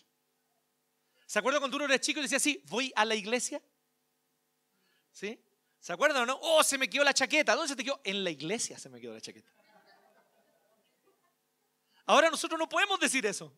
[1.25, 3.61] ¿Se acuerda cuando uno era chico y decía así, voy a la iglesia?
[5.11, 5.37] ¿Sí?
[5.85, 6.39] ¿Se acuerdan o no?
[6.41, 7.53] Oh, se me quedó la chaqueta.
[7.53, 8.01] ¿Dónde se te quedó?
[8.03, 9.47] En la iglesia se me quedó la chaqueta.
[12.07, 13.55] Ahora nosotros no podemos decir eso.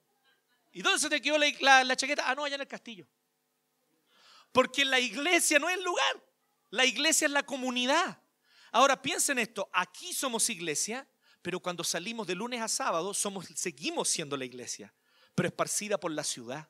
[0.73, 2.29] ¿Y dónde se te quedó la, chaqueta?
[2.29, 3.07] Ah, no, allá en el castillo.
[4.51, 6.21] Porque la iglesia no es el lugar.
[6.69, 8.21] La iglesia es la comunidad.
[8.73, 11.07] Ahora piensen esto, aquí somos iglesia,
[11.41, 14.93] pero cuando salimos de lunes a sábado seguimos siendo la iglesia,
[15.33, 16.67] pero esparcida por la ciudad.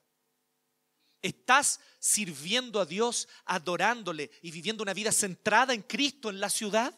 [1.21, 6.93] ¿Estás sirviendo a Dios, adorándole y viviendo una vida centrada en Cristo en la ciudad?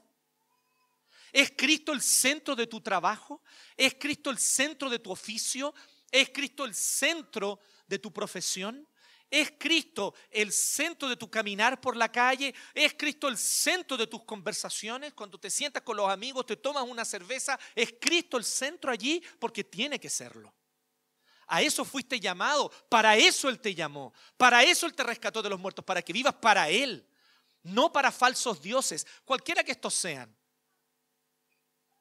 [1.31, 3.41] ¿Es Cristo el centro de tu trabajo?
[3.77, 5.73] ¿Es Cristo el centro de tu oficio?
[6.11, 8.87] ¿Es Cristo el centro de tu profesión?
[9.31, 12.53] ¿Es Cristo el centro de tu caminar por la calle?
[12.73, 15.13] ¿Es Cristo el centro de tus conversaciones?
[15.13, 19.21] Cuando te sientas con los amigos, te tomas una cerveza, ¿es Cristo el centro allí?
[19.39, 20.53] Porque tiene que serlo.
[21.51, 25.49] A eso fuiste llamado, para eso Él te llamó, para eso Él te rescató de
[25.49, 27.05] los muertos, para que vivas para Él,
[27.63, 30.33] no para falsos dioses, cualquiera que estos sean,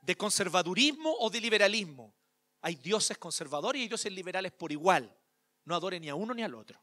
[0.03, 2.15] de conservadurismo o de liberalismo.
[2.61, 5.17] Hay dioses conservadores y hay dioses liberales por igual.
[5.65, 6.81] No adore ni a uno ni al otro.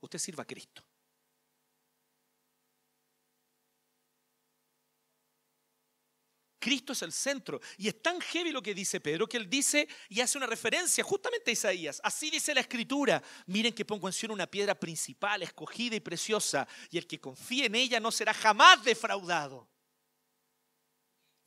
[0.00, 0.84] Usted sirva a Cristo.
[6.64, 7.60] Cristo es el centro.
[7.76, 11.04] Y es tan heavy lo que dice Pedro que él dice y hace una referencia
[11.04, 12.00] justamente a Isaías.
[12.02, 13.22] Así dice la escritura.
[13.44, 16.66] Miren que pongo en sí una piedra principal, escogida y preciosa.
[16.90, 19.68] Y el que confíe en ella no será jamás defraudado.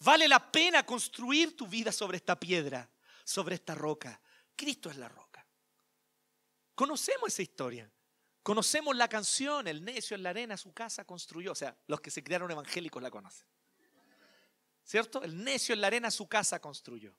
[0.01, 2.88] Vale la pena construir tu vida sobre esta piedra
[3.24, 4.22] sobre esta roca.
[4.55, 5.43] Cristo es la roca.
[6.76, 7.91] Conocemos esa historia.
[8.43, 11.53] Conocemos la canción, el necio en la arena su casa construyó.
[11.53, 13.47] O sea, los que se criaron evangélicos la conocen.
[14.88, 15.21] ¿Cierto?
[15.21, 17.13] El necio en la arena su casa construyó.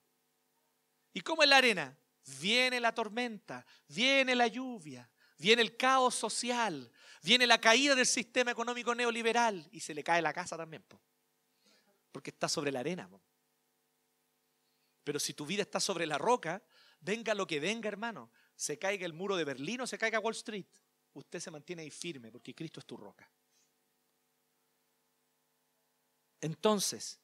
[1.13, 1.99] ¿Y cómo es la arena?
[2.41, 6.91] Viene la tormenta, viene la lluvia, viene el caos social,
[7.23, 10.83] viene la caída del sistema económico neoliberal y se le cae la casa también.
[12.11, 13.07] Porque está sobre la arena.
[15.05, 16.63] Pero si tu vida está sobre la roca,
[17.01, 20.35] venga lo que venga, hermano, se caiga el muro de Berlín o se caiga Wall
[20.35, 20.67] Street,
[21.13, 23.31] usted se mantiene ahí firme porque Cristo es tu roca.
[26.41, 27.21] Entonces,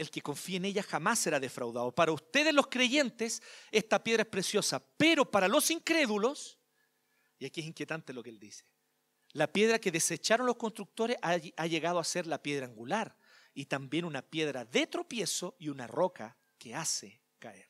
[0.00, 1.94] el que confíe en ella jamás será defraudado.
[1.94, 6.58] Para ustedes los creyentes, esta piedra es preciosa, pero para los incrédulos,
[7.38, 8.64] y aquí es inquietante lo que él dice,
[9.32, 13.14] la piedra que desecharon los constructores ha, ha llegado a ser la piedra angular
[13.52, 17.68] y también una piedra de tropiezo y una roca que hace caer.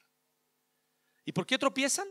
[1.24, 2.07] ¿Y por qué tropiezan?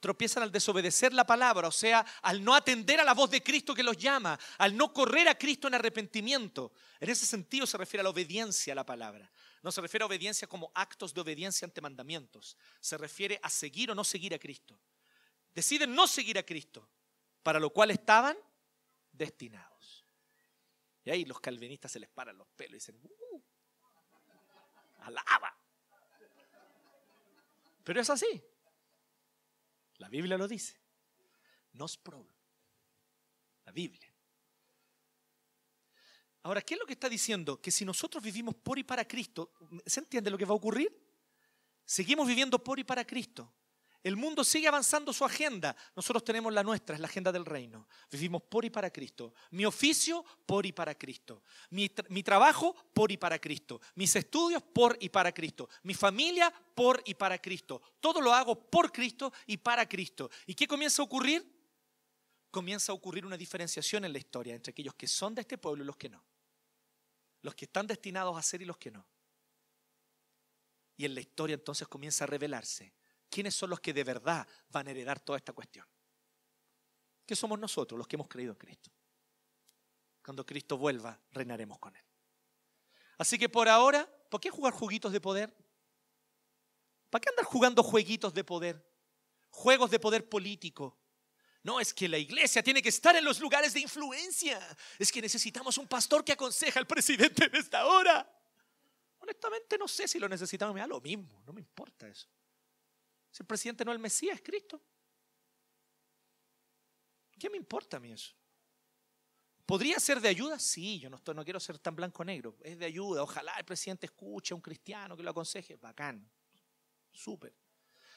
[0.00, 3.74] Tropiezan al desobedecer la palabra, o sea, al no atender a la voz de Cristo
[3.74, 6.74] que los llama, al no correr a Cristo en arrepentimiento.
[7.00, 9.32] En ese sentido se refiere a la obediencia a la palabra.
[9.62, 12.56] No se refiere a obediencia como actos de obediencia ante mandamientos.
[12.80, 14.78] Se refiere a seguir o no seguir a Cristo.
[15.54, 16.88] Deciden no seguir a Cristo,
[17.42, 18.36] para lo cual estaban
[19.12, 20.04] destinados.
[21.04, 23.42] Y ahí los calvinistas se les paran los pelos y dicen, uh,
[25.00, 25.56] alaba.
[27.84, 28.44] Pero es así.
[29.98, 30.80] La Biblia lo dice.
[31.72, 32.36] No es problem.
[33.64, 34.11] La Biblia.
[36.44, 37.60] Ahora, ¿qué es lo que está diciendo?
[37.60, 39.52] Que si nosotros vivimos por y para Cristo,
[39.86, 40.92] ¿se entiende lo que va a ocurrir?
[41.84, 43.52] Seguimos viviendo por y para Cristo.
[44.02, 45.76] El mundo sigue avanzando su agenda.
[45.94, 47.86] Nosotros tenemos la nuestra, es la agenda del reino.
[48.10, 49.32] Vivimos por y para Cristo.
[49.52, 51.44] Mi oficio, por y para Cristo.
[51.70, 53.80] Mi, tra- mi trabajo, por y para Cristo.
[53.94, 55.68] Mis estudios, por y para Cristo.
[55.84, 57.80] Mi familia, por y para Cristo.
[58.00, 60.28] Todo lo hago por Cristo y para Cristo.
[60.46, 61.46] ¿Y qué comienza a ocurrir?
[62.50, 65.84] Comienza a ocurrir una diferenciación en la historia entre aquellos que son de este pueblo
[65.84, 66.24] y los que no.
[67.42, 69.06] Los que están destinados a ser y los que no.
[70.96, 72.94] Y en la historia entonces comienza a revelarse
[73.28, 75.86] quiénes son los que de verdad van a heredar toda esta cuestión.
[77.26, 78.90] ¿Qué somos nosotros, los que hemos creído en Cristo?
[80.24, 82.04] Cuando Cristo vuelva, reinaremos con Él.
[83.18, 85.56] Así que por ahora, ¿por qué jugar juguitos de poder?
[87.10, 88.86] ¿Para qué andar jugando jueguitos de poder?
[89.50, 90.98] Juegos de poder político.
[91.62, 94.60] No, es que la iglesia tiene que estar en los lugares de influencia.
[94.98, 98.28] Es que necesitamos un pastor que aconseja al presidente en esta hora.
[99.18, 102.26] Honestamente no sé si lo necesitamos, me da lo mismo, no me importa eso.
[103.30, 104.82] Si el presidente no es el Mesías, es Cristo.
[107.38, 108.34] ¿Qué me importa a mí eso?
[109.64, 110.58] ¿Podría ser de ayuda?
[110.58, 112.56] Sí, yo no, no quiero ser tan blanco-negro.
[112.62, 113.22] Es de ayuda.
[113.22, 115.76] Ojalá el presidente escuche a un cristiano que lo aconseje.
[115.76, 116.28] Bacán.
[117.10, 117.54] Súper.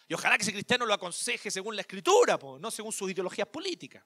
[0.07, 3.47] Y ojalá que ese cristiano lo aconseje según la escritura, po, no según sus ideologías
[3.47, 4.03] políticas.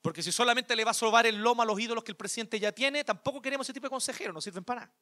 [0.00, 2.58] Porque si solamente le va a sobar el lomo a los ídolos que el presidente
[2.58, 4.94] ya tiene, tampoco queremos ese tipo de consejeros, no sirven para nada.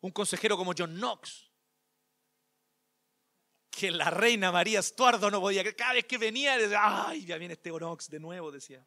[0.00, 1.50] Un consejero como John Knox,
[3.70, 7.38] que la reina María Estuardo no podía, que cada vez que venía, decía, ay, ya
[7.38, 8.86] viene este Knox de nuevo, decía.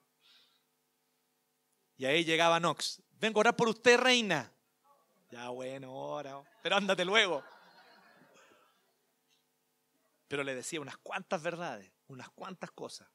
[1.98, 4.55] Y ahí llegaba Knox, vengo a orar por usted, reina.
[5.30, 7.44] Ya bueno, ora, pero ándate luego.
[10.28, 13.08] Pero le decía unas cuantas verdades, unas cuantas cosas.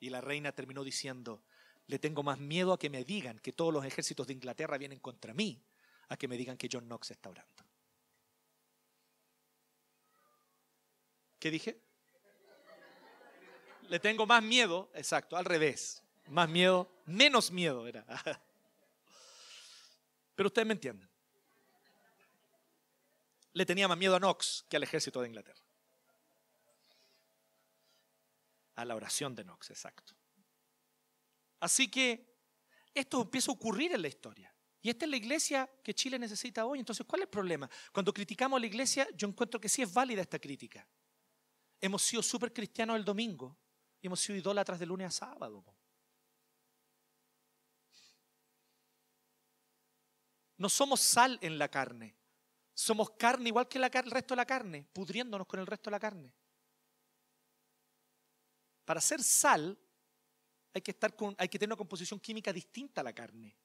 [0.00, 1.44] Y la reina terminó diciendo,
[1.86, 4.98] le tengo más miedo a que me digan que todos los ejércitos de Inglaterra vienen
[4.98, 5.64] contra mí,
[6.08, 7.64] a que me digan que John Knox está orando.
[11.38, 11.80] ¿Qué dije?
[13.88, 16.02] Le tengo más miedo, exacto, al revés.
[16.28, 18.06] Más miedo, menos miedo era.
[20.34, 21.08] Pero ustedes me entienden.
[23.54, 25.60] Le tenía más miedo a Knox que al ejército de Inglaterra.
[28.76, 30.14] A la oración de Knox, exacto.
[31.60, 32.32] Así que
[32.94, 34.54] esto empieza a ocurrir en la historia.
[34.80, 36.80] Y esta es la iglesia que Chile necesita hoy.
[36.80, 37.70] Entonces, ¿cuál es el problema?
[37.92, 40.86] Cuando criticamos a la iglesia, yo encuentro que sí es válida esta crítica.
[41.80, 43.56] Hemos sido súper cristianos el domingo
[44.00, 45.64] y hemos sido idólatras de lunes a sábado.
[50.62, 52.14] No somos sal en la carne.
[52.72, 55.96] Somos carne igual que la el resto de la carne, pudriéndonos con el resto de
[55.96, 56.32] la carne.
[58.84, 59.76] Para ser sal
[60.72, 60.96] hay que,
[61.36, 63.56] hay que tener una composición química distinta a la carne.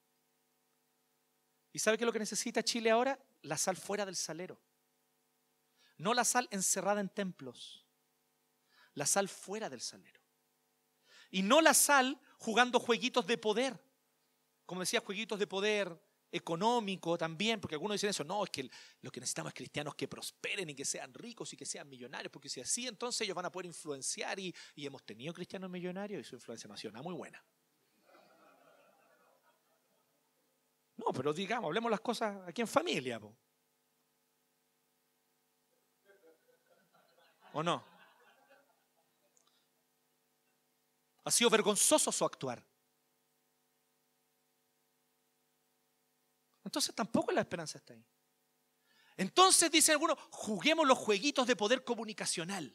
[1.72, 3.16] ¿Y sabe qué es lo que necesita Chile ahora?
[3.42, 4.60] La sal fuera del salero.
[5.98, 7.86] No la sal encerrada en templos.
[8.94, 10.20] La sal fuera del salero.
[11.30, 13.80] Y no la sal jugando jueguitos de poder.
[14.66, 18.68] Como decía, jueguitos de poder económico también, porque algunos dicen eso, no, es que
[19.00, 22.30] lo que necesitamos es cristianos que prosperen y que sean ricos y que sean millonarios,
[22.30, 26.24] porque si así, entonces ellos van a poder influenciar y, hemos tenido cristianos millonarios y
[26.24, 27.44] su influencia nacional muy buena.
[30.96, 33.20] No, pero digamos, hablemos las cosas aquí en familia.
[37.52, 37.84] ¿O no?
[41.24, 42.64] Ha sido vergonzoso su actuar.
[46.68, 48.04] Entonces tampoco la esperanza está ahí.
[49.16, 52.70] Entonces, dicen algunos, juguemos los jueguitos de poder comunicacional.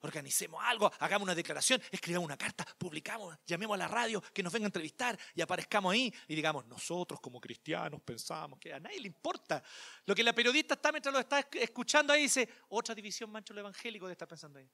[0.00, 4.50] Organicemos algo, hagamos una declaración, escribamos una carta, publicamos, llamemos a la radio, que nos
[4.50, 8.98] venga a entrevistar y aparezcamos ahí y digamos, nosotros como cristianos pensamos que a nadie
[8.98, 9.62] le importa.
[10.06, 13.52] Lo que la periodista está mientras lo está esc- escuchando ahí dice, otra división mancho
[13.52, 14.70] lo evangélico de estar pensando ahí.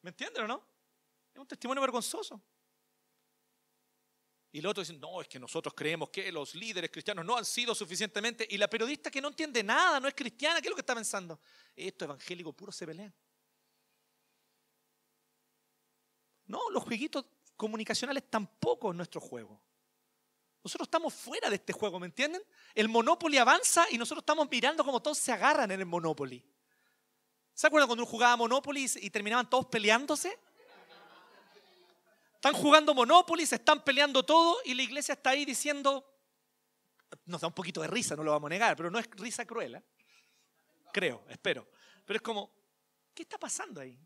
[0.00, 0.66] ¿Me entienden o no?
[1.34, 2.42] Es un testimonio vergonzoso.
[4.50, 7.44] Y los otros dicen, no, es que nosotros creemos que los líderes cristianos no han
[7.44, 8.46] sido suficientemente.
[8.48, 10.94] Y la periodista que no entiende nada, no es cristiana, ¿qué es lo que está
[10.94, 11.40] pensando?
[11.76, 13.14] Esto evangélico puro se pelean.
[16.46, 17.26] No, los jueguitos
[17.56, 19.60] comunicacionales tampoco es nuestro juego.
[20.64, 22.42] Nosotros estamos fuera de este juego, ¿me entienden?
[22.74, 26.44] El Monopoly avanza y nosotros estamos mirando cómo todos se agarran en el Monopoly.
[27.52, 30.38] ¿Se acuerdan cuando uno jugaba Monopoly y terminaban todos peleándose?
[32.38, 36.08] Están jugando Monopoly, se están peleando todo y la iglesia está ahí diciendo,
[37.24, 39.44] nos da un poquito de risa, no lo vamos a negar, pero no es risa
[39.44, 39.84] cruel, ¿eh?
[40.92, 41.68] creo, espero.
[42.04, 42.48] Pero es como,
[43.12, 43.98] ¿qué está pasando ahí?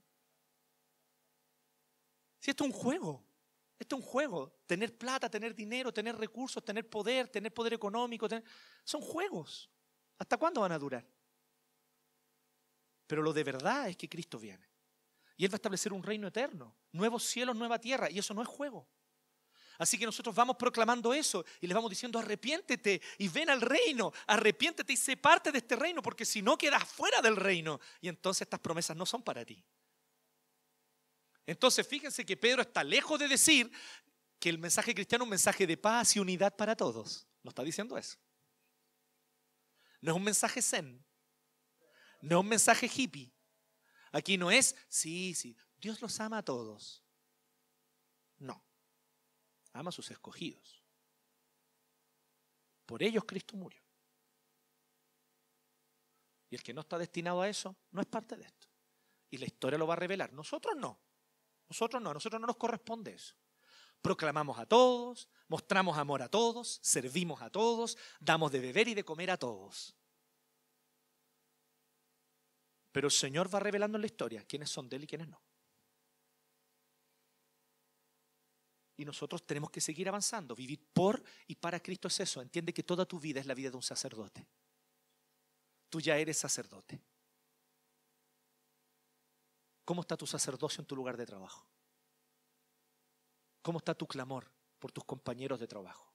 [2.39, 3.23] Si esto es un juego,
[3.79, 4.63] esto es un juego.
[4.67, 8.27] Tener plata, tener dinero, tener recursos, tener poder, tener poder económico,
[8.83, 9.71] son juegos.
[10.17, 11.07] ¿Hasta cuándo van a durar?
[13.07, 14.72] Pero lo de verdad es que Cristo viene.
[15.43, 18.43] Y Él va a establecer un reino eterno, nuevos cielos, nueva tierra, y eso no
[18.43, 18.89] es juego.
[19.77, 24.13] Así que nosotros vamos proclamando eso y les vamos diciendo arrepiéntete y ven al reino,
[24.29, 28.07] arrepiéntete y sé parte de este reino, porque si no quedas fuera del reino y
[28.07, 29.65] entonces estas promesas no son para ti.
[31.45, 33.69] Entonces fíjense que Pedro está lejos de decir
[34.39, 37.27] que el mensaje cristiano es un mensaje de paz y unidad para todos.
[37.43, 38.17] No está diciendo eso.
[40.01, 41.05] No es un mensaje zen.
[42.21, 43.32] No es un mensaje hippie.
[44.13, 47.03] Aquí no es, sí, sí, Dios los ama a todos.
[48.39, 48.63] No.
[49.73, 50.83] Ama a sus escogidos.
[52.87, 53.83] Por ellos Cristo murió.
[56.51, 58.69] Y el que no está destinado a eso no es parte de esto.
[59.31, 60.33] Y la historia lo va a revelar.
[60.35, 61.01] Nosotros no.
[61.69, 62.11] Nosotros no.
[62.11, 63.35] A nosotros no nos corresponde eso.
[64.03, 69.05] Proclamamos a todos, mostramos amor a todos, servimos a todos, damos de beber y de
[69.05, 69.97] comer a todos.
[72.93, 75.43] Pero el Señor va revelando en la historia quiénes son de Él y quiénes no.
[78.99, 80.55] Y nosotros tenemos que seguir avanzando.
[80.55, 82.43] Vivir por y para Cristo es eso.
[82.43, 84.47] Entiende que toda tu vida es la vida de un sacerdote.
[85.89, 87.03] Tú ya eres sacerdote.
[89.85, 91.67] ¿Cómo está tu sacerdocio en tu lugar de trabajo?
[93.63, 96.13] ¿Cómo está tu clamor por tus compañeros de trabajo?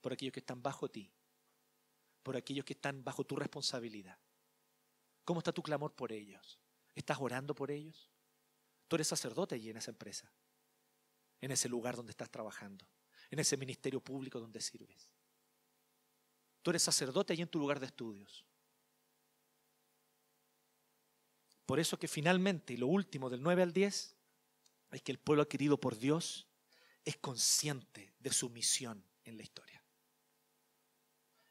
[0.00, 1.10] Por aquellos que están bajo ti.
[2.22, 4.18] Por aquellos que están bajo tu responsabilidad.
[5.28, 6.58] ¿Cómo está tu clamor por ellos?
[6.94, 8.10] ¿Estás orando por ellos?
[8.88, 10.32] Tú eres sacerdote allí en esa empresa,
[11.42, 12.88] en ese lugar donde estás trabajando,
[13.30, 15.10] en ese ministerio público donde sirves.
[16.62, 18.46] Tú eres sacerdote allí en tu lugar de estudios.
[21.66, 24.16] Por eso que finalmente, y lo último del 9 al 10,
[24.92, 26.48] es que el pueblo adquirido por Dios
[27.04, 29.84] es consciente de su misión en la historia.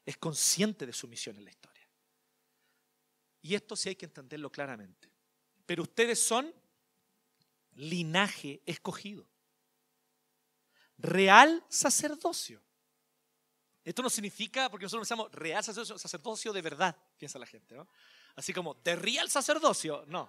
[0.04, 1.67] Es consciente de su misión en la historia.
[3.42, 5.10] Y esto sí hay que entenderlo claramente.
[5.66, 6.52] Pero ustedes son
[7.74, 9.28] linaje escogido.
[10.98, 12.60] Real sacerdocio.
[13.84, 17.88] Esto no significa, porque nosotros pensamos real sacerdocio, sacerdocio de verdad, piensa la gente, ¿no?
[18.36, 20.28] Así como de real sacerdocio, no.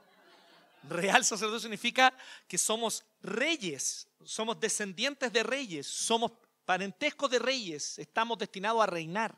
[0.83, 2.15] Real sacerdocio significa
[2.47, 6.31] que somos reyes, somos descendientes de reyes, somos
[6.63, 9.37] parentescos de reyes, estamos destinados a reinar.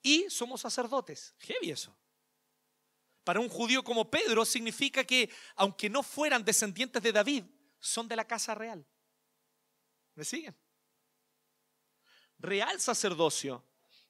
[0.00, 1.34] Y somos sacerdotes.
[1.40, 1.96] Heavy eso.
[3.24, 7.44] Para un judío como Pedro significa que aunque no fueran descendientes de David,
[7.80, 8.86] son de la casa real.
[10.14, 10.54] ¿Me siguen?
[12.38, 13.64] Real sacerdocio,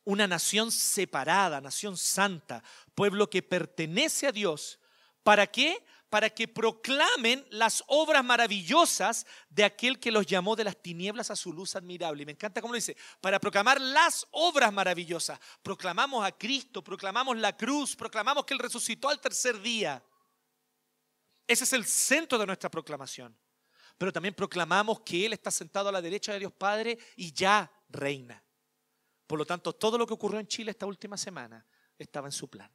[0.05, 2.63] una nación separada, nación santa,
[2.95, 4.81] pueblo que pertenece a Dios.
[5.23, 5.85] ¿Para qué?
[6.15, 11.35] Para que proclamen las obras maravillosas de aquel que los llamó de las tinieblas a
[11.35, 12.23] su luz admirable.
[12.23, 15.41] Y me encanta cómo dice, para proclamar las obras maravillosas.
[15.61, 20.01] Proclamamos a Cristo, proclamamos la cruz, proclamamos que Él resucitó al tercer día.
[21.49, 23.37] Ese es el centro de nuestra proclamación.
[23.99, 27.69] Pero también proclamamos que Él está sentado a la derecha de Dios Padre y ya
[27.89, 28.41] reina.
[29.27, 31.67] Por lo tanto, todo lo que ocurrió en Chile esta última semana
[31.99, 32.71] estaba en su plan.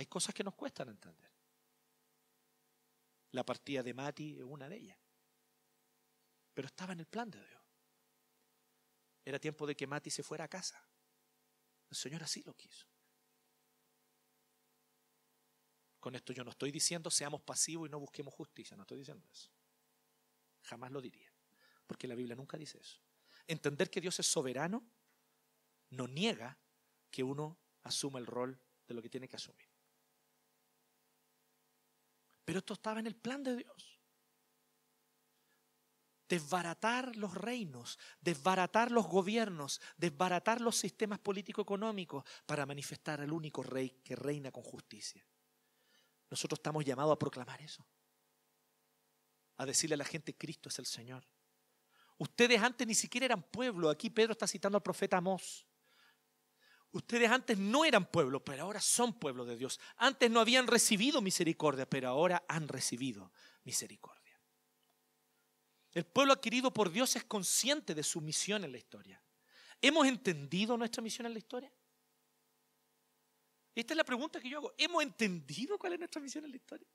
[0.00, 1.30] Hay cosas que nos cuestan entender.
[3.32, 4.98] La partida de Mati es una de ellas.
[6.54, 7.60] Pero estaba en el plan de Dios.
[9.26, 10.82] Era tiempo de que Mati se fuera a casa.
[11.90, 12.86] El Señor así lo quiso.
[16.00, 19.28] Con esto yo no estoy diciendo seamos pasivos y no busquemos justicia, no estoy diciendo
[19.30, 19.50] eso.
[20.62, 21.30] Jamás lo diría,
[21.86, 23.02] porque la Biblia nunca dice eso.
[23.46, 24.82] Entender que Dios es soberano
[25.90, 26.58] no niega
[27.10, 29.69] que uno asuma el rol de lo que tiene que asumir.
[32.50, 34.00] Pero esto estaba en el plan de Dios.
[36.28, 43.90] Desbaratar los reinos, desbaratar los gobiernos, desbaratar los sistemas político-económicos para manifestar al único rey
[44.02, 45.24] que reina con justicia.
[46.28, 47.86] Nosotros estamos llamados a proclamar eso.
[49.58, 51.24] A decirle a la gente, Cristo es el Señor.
[52.18, 53.90] Ustedes antes ni siquiera eran pueblo.
[53.90, 55.68] Aquí Pedro está citando al profeta Amós.
[56.92, 59.78] Ustedes antes no eran pueblo, pero ahora son pueblo de Dios.
[59.96, 63.32] Antes no habían recibido misericordia, pero ahora han recibido
[63.64, 64.40] misericordia.
[65.92, 69.22] El pueblo adquirido por Dios es consciente de su misión en la historia.
[69.80, 71.72] ¿Hemos entendido nuestra misión en la historia?
[73.74, 74.74] Esta es la pregunta que yo hago.
[74.76, 76.88] ¿Hemos entendido cuál es nuestra misión en la historia?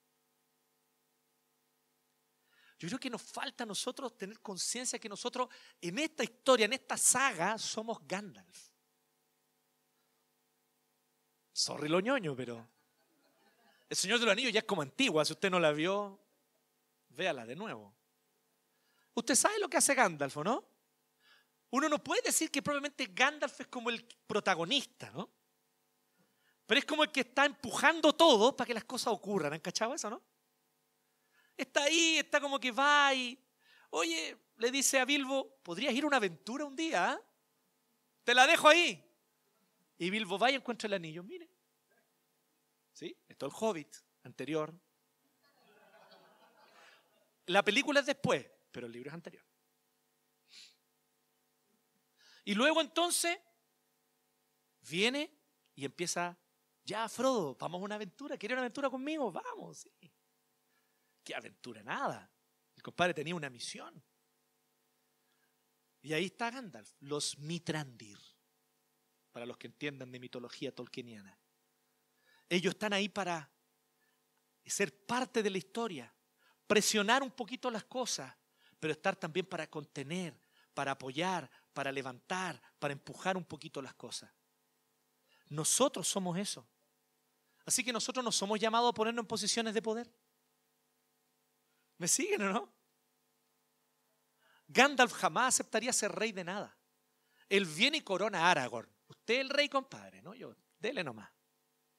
[2.77, 5.47] Yo creo que nos falta a nosotros tener conciencia que nosotros
[5.79, 8.74] en esta historia, en esta saga, somos Gandalf.
[11.55, 12.67] Sorry lo ñoño, pero.
[13.87, 15.23] El Señor de los Anillos ya es como antigua.
[15.23, 16.19] Si usted no la vio,
[17.11, 17.95] véala de nuevo.
[19.13, 20.65] Usted sabe lo que hace Gandalf, ¿no?
[21.69, 25.29] Uno no puede decir que probablemente Gandalf es como el protagonista, ¿no?
[26.65, 29.53] Pero es como el que está empujando todo para que las cosas ocurran.
[29.53, 30.21] ¿Han cachado eso, no?
[31.55, 33.39] Está ahí, está como que va y.
[33.91, 37.11] Oye, le dice a Bilbo, ¿podrías ir a una aventura un día?
[37.11, 37.21] ah?
[38.25, 39.01] Te la dejo ahí.
[39.97, 41.23] Y Bilbo va y encuentra el anillo.
[41.23, 41.44] Mire.
[43.39, 44.73] El Hobbit anterior.
[47.47, 49.43] La película es después, pero el libro es anterior.
[52.45, 53.37] Y luego entonces
[54.81, 55.31] viene
[55.75, 56.37] y empieza,
[56.83, 59.31] ya Frodo, vamos a una aventura, ¿quiere una aventura conmigo?
[59.31, 60.11] Vamos, sí.
[61.23, 61.81] ¿Qué aventura?
[61.83, 62.31] Nada.
[62.75, 64.03] El compadre tenía una misión.
[66.01, 68.19] Y ahí está Gandalf, los Mitrandir,
[69.31, 71.35] para los que entiendan de mitología tolkieniana.
[72.49, 73.49] Ellos están ahí para
[74.65, 76.13] ser parte de la historia,
[76.67, 78.33] presionar un poquito las cosas,
[78.79, 80.39] pero estar también para contener,
[80.73, 84.31] para apoyar, para levantar, para empujar un poquito las cosas.
[85.49, 86.67] Nosotros somos eso.
[87.65, 90.11] Así que nosotros no somos llamados a ponernos en posiciones de poder.
[91.97, 92.73] ¿Me siguen o no?
[94.67, 96.77] Gandalf jamás aceptaría ser rey de nada.
[97.49, 98.89] Él viene y corona a Aragorn.
[99.07, 100.33] Usted es el rey, compadre, ¿no?
[100.33, 101.29] Yo, dele nomás.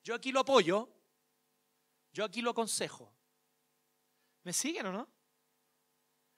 [0.06, 0.88] Yo aquí lo apoyo.
[2.12, 3.12] Yo aquí lo aconsejo.
[4.44, 5.08] ¿Me siguen o no?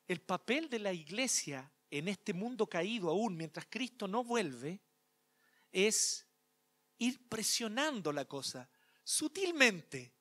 [0.06, 4.80] El papel de la iglesia en este mundo caído aún, mientras Cristo no vuelve,
[5.70, 6.26] es
[6.96, 8.70] ir presionando la cosa
[9.04, 10.14] sutilmente.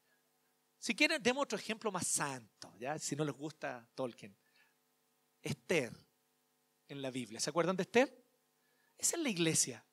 [0.78, 3.00] Si quieren, demos otro ejemplo más santo, ¿ya?
[3.00, 4.38] si no les gusta Tolkien.
[5.42, 5.94] Esther
[6.90, 7.40] en la Biblia.
[7.40, 8.26] ¿Se acuerdan de Esther?
[8.98, 9.87] Esa es la iglesia.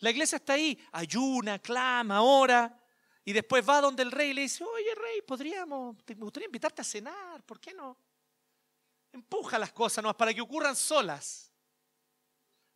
[0.00, 2.76] La iglesia está ahí, ayuna, clama, ora,
[3.24, 6.80] y después va donde el rey y le dice, oye rey, podríamos, te- gustaría invitarte
[6.82, 7.96] a cenar, ¿por qué no?
[9.12, 11.52] Empuja las cosas no para que ocurran solas.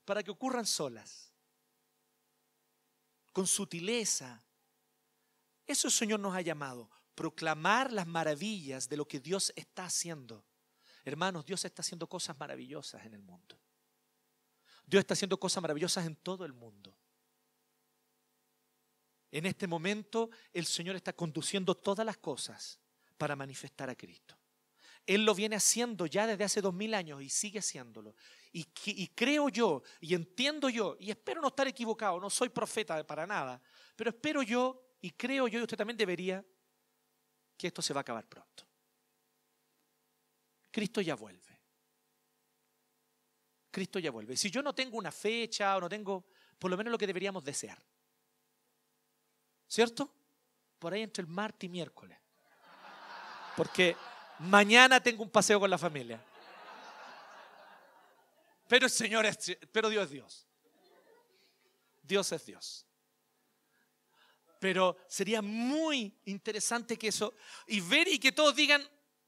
[0.05, 1.33] Para que ocurran solas.
[3.33, 4.43] Con sutileza.
[5.67, 6.91] Eso el Señor nos ha llamado.
[7.15, 10.45] Proclamar las maravillas de lo que Dios está haciendo.
[11.05, 13.59] Hermanos, Dios está haciendo cosas maravillosas en el mundo.
[14.87, 16.95] Dios está haciendo cosas maravillosas en todo el mundo.
[19.35, 22.79] En este momento el Señor está conduciendo todas las cosas
[23.19, 24.39] para manifestar a Cristo.
[25.05, 28.15] Él lo viene haciendo ya desde hace dos mil años y sigue haciéndolo.
[28.53, 28.63] Y,
[29.09, 33.61] creo yo, y entiendo yo, y espero no estar equivocado, no soy profeta para nada,
[33.97, 36.45] pero espero yo, y creo yo, y usted también debería,
[37.57, 38.65] que esto se va a acabar pronto.
[40.71, 41.61] Cristo ya vuelve.
[43.73, 44.37] Cristo ya vuelve.
[44.37, 46.25] Si yo no tengo una fecha o no tengo,
[46.57, 47.85] por lo menos lo que deberíamos desear.
[49.75, 50.09] ¿Cierto?
[50.79, 52.17] Por ahí entre el martes y miércoles.
[53.57, 53.97] Porque
[54.39, 56.25] mañana tengo un paseo con la familia.
[58.69, 60.47] Pero el pero Dios es Dios.
[62.05, 62.87] Dios es Dios.
[64.61, 67.35] Pero sería muy interesante que eso,
[67.67, 68.81] y ver y que todos digan,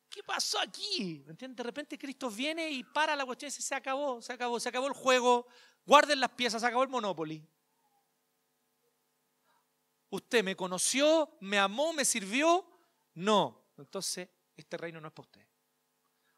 [0.08, 1.24] ¿qué pasó aquí?
[1.26, 1.56] ¿Me entiendes?
[1.56, 4.68] De repente Cristo viene y para la cuestión y dice, se acabó, se acabó, se
[4.68, 5.48] acabó el juego,
[5.84, 7.44] guarden las piezas, se acabó el Monopoly.
[10.16, 12.66] Usted me conoció, me amó, me sirvió.
[13.12, 15.46] No, entonces este reino no es para usted.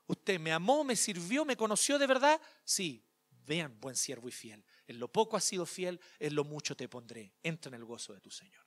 [0.08, 2.40] Usted me amó, me sirvió, me conoció de verdad.
[2.64, 4.64] Sí, vean, buen siervo y fiel.
[4.88, 7.32] En lo poco has sido fiel, en lo mucho te pondré.
[7.40, 8.66] Entra en el gozo de tu Señor.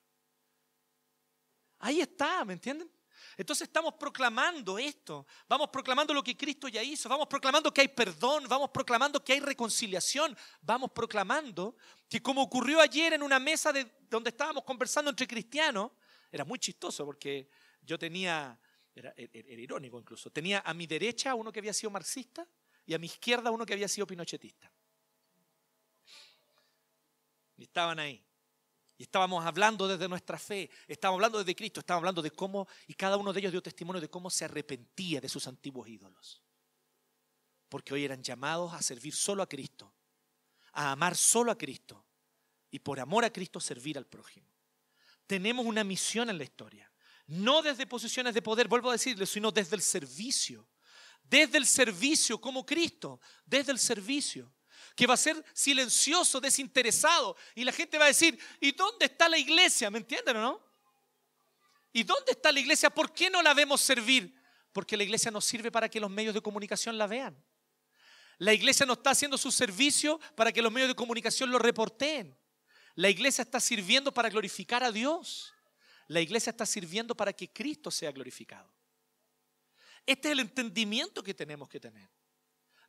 [1.80, 2.90] Ahí está, ¿me entienden?
[3.36, 7.88] Entonces estamos proclamando esto, vamos proclamando lo que Cristo ya hizo, vamos proclamando que hay
[7.88, 11.76] perdón, vamos proclamando que hay reconciliación, vamos proclamando
[12.08, 15.90] que como ocurrió ayer en una mesa de, donde estábamos conversando entre cristianos,
[16.30, 17.48] era muy chistoso porque
[17.82, 18.58] yo tenía,
[18.94, 22.46] era, era- era irónico incluso, tenía a mi derecha uno que había sido marxista
[22.86, 24.70] y a mi izquierda uno que había sido pinochetista.
[27.58, 28.22] Estaban ahí.
[29.02, 33.16] Estábamos hablando desde nuestra fe, estábamos hablando desde Cristo, estábamos hablando de cómo, y cada
[33.16, 36.40] uno de ellos dio testimonio de cómo se arrepentía de sus antiguos ídolos.
[37.68, 39.92] Porque hoy eran llamados a servir solo a Cristo,
[40.72, 42.04] a amar solo a Cristo
[42.70, 44.46] y por amor a Cristo servir al prójimo.
[45.26, 46.88] Tenemos una misión en la historia,
[47.26, 50.68] no desde posiciones de poder, vuelvo a decirles, sino desde el servicio.
[51.24, 54.52] Desde el servicio como Cristo, desde el servicio
[54.96, 57.36] que va a ser silencioso, desinteresado.
[57.54, 59.90] Y la gente va a decir, ¿y dónde está la iglesia?
[59.90, 60.60] ¿Me entienden o no?
[61.92, 62.90] ¿Y dónde está la iglesia?
[62.90, 64.34] ¿Por qué no la vemos servir?
[64.72, 67.36] Porque la iglesia no sirve para que los medios de comunicación la vean.
[68.38, 72.36] La iglesia no está haciendo su servicio para que los medios de comunicación lo reporteen.
[72.94, 75.54] La iglesia está sirviendo para glorificar a Dios.
[76.08, 78.72] La iglesia está sirviendo para que Cristo sea glorificado.
[80.04, 82.10] Este es el entendimiento que tenemos que tener.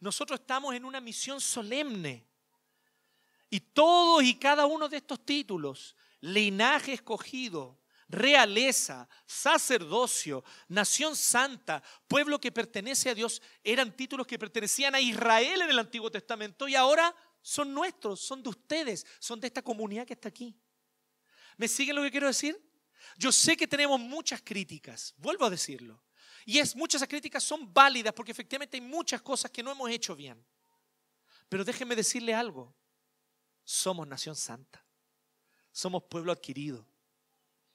[0.03, 2.27] Nosotros estamos en una misión solemne.
[3.49, 7.79] Y todos y cada uno de estos títulos, linaje escogido,
[8.09, 15.61] realeza, sacerdocio, nación santa, pueblo que pertenece a Dios, eran títulos que pertenecían a Israel
[15.61, 20.05] en el Antiguo Testamento y ahora son nuestros, son de ustedes, son de esta comunidad
[20.05, 20.53] que está aquí.
[21.55, 22.61] ¿Me siguen lo que quiero decir?
[23.17, 26.03] Yo sé que tenemos muchas críticas, vuelvo a decirlo.
[26.45, 29.71] Y es, muchas de esas críticas son válidas porque efectivamente hay muchas cosas que no
[29.71, 30.43] hemos hecho bien.
[31.49, 32.73] Pero déjenme decirle algo.
[33.63, 34.83] Somos nación santa.
[35.71, 36.85] Somos pueblo adquirido.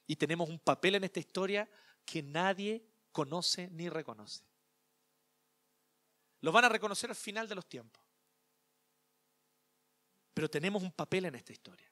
[0.07, 1.69] Y tenemos un papel en esta historia
[2.05, 4.43] que nadie conoce ni reconoce.
[6.41, 8.03] Lo van a reconocer al final de los tiempos.
[10.35, 11.91] Pero tenemos un papel en esta historia.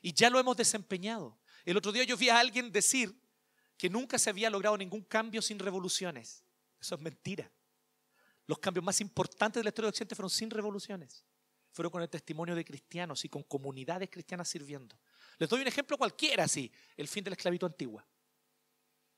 [0.00, 1.38] Y ya lo hemos desempeñado.
[1.64, 3.14] El otro día yo vi a alguien decir
[3.80, 6.44] que nunca se había logrado ningún cambio sin revoluciones.
[6.78, 7.50] Eso es mentira.
[8.46, 11.24] Los cambios más importantes de la historia de Occidente fueron sin revoluciones.
[11.72, 15.00] Fueron con el testimonio de cristianos y con comunidades cristianas sirviendo.
[15.38, 16.70] Les doy un ejemplo cualquiera así.
[16.94, 18.06] El fin de la esclavitud antigua.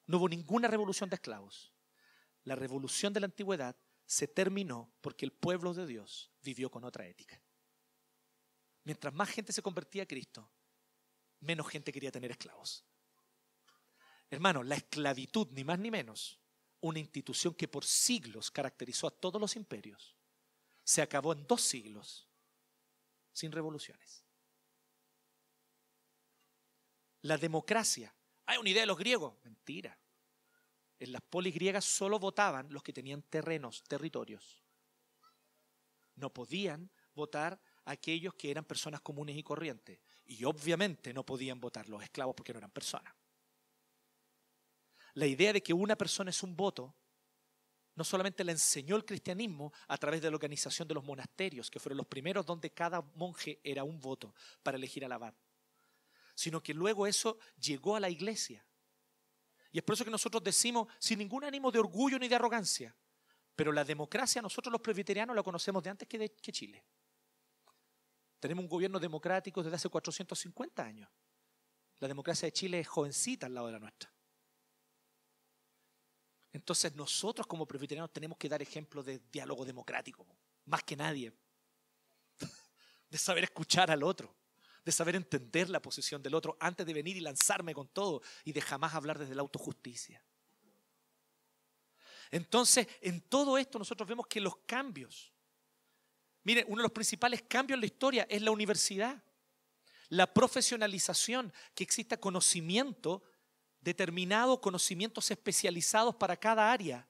[0.07, 1.73] No hubo ninguna revolución de esclavos.
[2.45, 3.75] La revolución de la antigüedad
[4.07, 7.43] se terminó porque el pueblo de Dios vivió con otra ética.
[8.85, 10.49] Mientras más gente se convertía a Cristo,
[11.41, 12.85] menos gente quería tener esclavos.
[14.33, 16.41] Hermano, la esclavitud, ni más ni menos,
[16.81, 20.17] una institución que por siglos caracterizó a todos los imperios,
[20.83, 22.27] se acabó en dos siglos
[23.31, 24.25] sin revoluciones.
[27.21, 28.15] La democracia.
[28.47, 29.35] Hay una idea de los griegos.
[29.45, 29.99] Mentira.
[30.99, 34.65] En las polis griegas solo votaban los que tenían terrenos, territorios.
[36.15, 40.01] No podían votar aquellos que eran personas comunes y corrientes.
[40.25, 43.13] Y obviamente no podían votar los esclavos porque no eran personas.
[45.15, 46.95] La idea de que una persona es un voto
[47.95, 51.79] no solamente la enseñó el cristianismo a través de la organización de los monasterios, que
[51.79, 55.35] fueron los primeros donde cada monje era un voto para elegir al abad,
[56.35, 58.65] sino que luego eso llegó a la iglesia.
[59.71, 62.97] Y es por eso que nosotros decimos, sin ningún ánimo de orgullo ni de arrogancia,
[63.55, 66.85] pero la democracia nosotros los presbiterianos la conocemos de antes que, de, que Chile.
[68.41, 71.09] Tenemos un gobierno democrático desde hace 450 años.
[72.01, 74.13] La democracia de Chile es jovencita al lado de la nuestra.
[76.53, 80.27] Entonces nosotros como presbiterianos tenemos que dar ejemplo de diálogo democrático,
[80.67, 81.33] más que nadie.
[83.11, 84.35] De saber escuchar al otro,
[84.87, 88.53] de saber entender la posición del otro antes de venir y lanzarme con todo y
[88.53, 90.25] de jamás hablar desde la autojusticia.
[92.31, 95.33] Entonces, en todo esto nosotros vemos que los cambios
[96.45, 99.23] Miren, uno de los principales cambios en la historia es la universidad.
[100.09, 103.23] La profesionalización, que exista conocimiento
[103.83, 107.07] determinado, conocimientos especializados para cada área.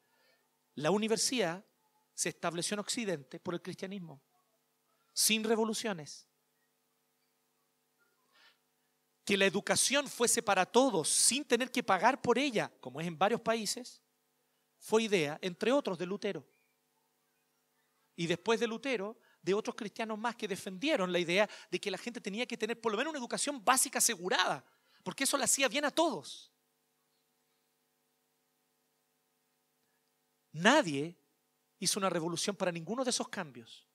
[0.75, 1.65] La universidad
[2.15, 4.21] se estableció en Occidente por el cristianismo,
[5.13, 6.27] sin revoluciones.
[9.25, 13.17] Que la educación fuese para todos, sin tener que pagar por ella, como es en
[13.17, 14.01] varios países,
[14.79, 16.45] fue idea, entre otros, de Lutero.
[18.17, 21.99] Y después de Lutero, de otros cristianos más que defendieron la idea de que la
[21.99, 24.65] gente tenía que tener por lo menos una educación básica asegurada,
[25.03, 26.52] porque eso le hacía bien a todos.
[30.53, 31.17] Nadie
[31.79, 33.89] hizo una revolución para ninguno de esos cambios.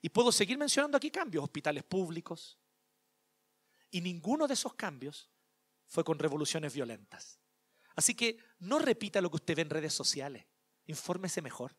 [0.00, 2.58] Y puedo seguir mencionando aquí cambios, hospitales públicos.
[3.90, 5.30] Y ninguno de esos cambios
[5.86, 7.38] fue con revoluciones violentas.
[7.94, 10.46] Así que no repita lo que usted ve en redes sociales.
[10.86, 11.76] Infórmese mejor.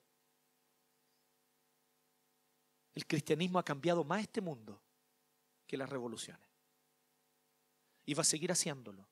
[2.94, 4.82] El cristianismo ha cambiado más este mundo
[5.66, 6.48] que las revoluciones.
[8.06, 9.09] Y va a seguir haciéndolo.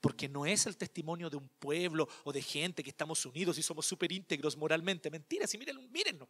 [0.00, 3.62] Porque no es el testimonio de un pueblo o de gente que estamos unidos y
[3.62, 5.10] somos súper íntegros moralmente.
[5.10, 6.28] Mentiras, y miren, mírennos.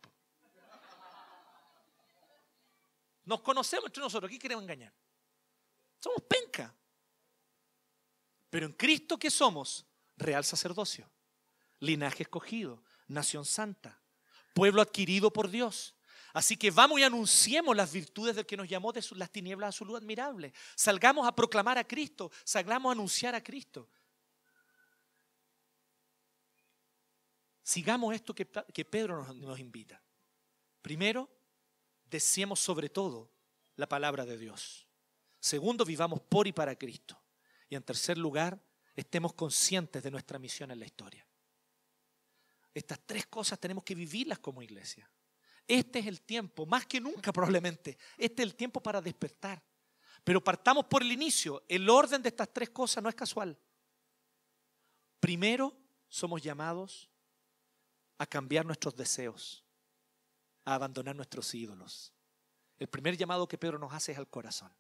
[3.24, 4.30] Nos conocemos entre nosotros.
[4.30, 4.92] ¿Qué queremos engañar?
[6.00, 6.74] Somos penca.
[8.50, 9.84] Pero en Cristo, ¿qué somos?
[10.16, 11.08] Real sacerdocio,
[11.80, 14.00] linaje escogido, nación santa,
[14.54, 15.94] pueblo adquirido por Dios,
[16.32, 19.78] Así que vamos y anunciemos las virtudes del que nos llamó de las tinieblas a
[19.78, 20.52] su luz admirable.
[20.74, 23.88] Salgamos a proclamar a Cristo, salgamos a anunciar a Cristo.
[27.62, 28.46] Sigamos esto que,
[28.84, 30.02] Pedro nos, nos invita.
[30.80, 31.28] Primero,
[32.10, 33.30] deseemos sobre todo
[33.76, 34.86] la palabra de Dios.
[35.40, 37.20] Segundo, vivamos por y para Cristo.
[37.68, 38.58] Y en tercer lugar,
[38.96, 41.26] estemos conscientes de nuestra misión en la historia.
[42.74, 45.10] Estas tres cosas tenemos que vivirlas como iglesia.
[45.68, 49.62] Este es el tiempo, más que nunca probablemente, este es el tiempo para despertar.
[50.24, 51.62] Pero partamos por el inicio.
[51.68, 53.56] El orden de estas tres cosas no es casual.
[55.20, 55.76] Primero,
[56.08, 57.08] somos llamados
[58.16, 59.64] a cambiar nuestros deseos,
[60.64, 62.12] a abandonar nuestros ídolos
[62.78, 64.72] El primer llamado que Pedro nos hace es al corazón.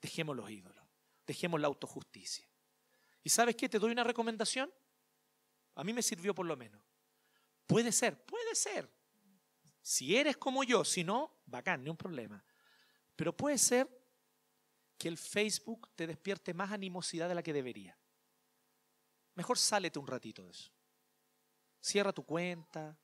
[0.00, 0.84] Dejemos los ídolos,
[1.26, 2.48] dejemos la autojusticia.
[3.22, 3.68] ¿Y sabes qué?
[3.68, 4.72] Te doy una recomendación.
[5.74, 6.82] A mí me sirvió por lo menos.
[7.66, 8.99] Puede ser, puede ser.
[9.82, 12.44] Si eres como yo, si no, bacán, ni un problema.
[13.16, 13.88] Pero puede ser
[14.98, 17.98] que el Facebook te despierte más animosidad de la que debería.
[19.34, 20.70] Mejor sálete un ratito de eso.
[21.80, 22.96] Cierra tu cuenta.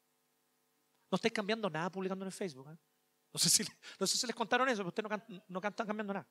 [1.11, 2.69] No estés cambiando nada publicando en el Facebook.
[2.71, 2.77] ¿eh?
[3.33, 3.65] No, sé si,
[3.99, 6.29] no sé si les contaron eso, pero ustedes no, no están cambiando nada.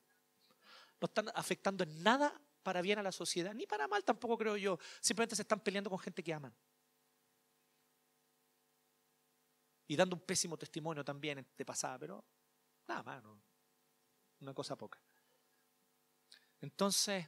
[1.01, 4.57] No están afectando en nada para bien a la sociedad, ni para mal tampoco creo
[4.57, 4.77] yo.
[4.99, 6.53] Simplemente se están peleando con gente que aman.
[9.87, 12.25] Y dando un pésimo testimonio también de pasada, pero
[12.87, 13.23] nada más,
[14.39, 14.99] una cosa poca.
[16.61, 17.27] Entonces,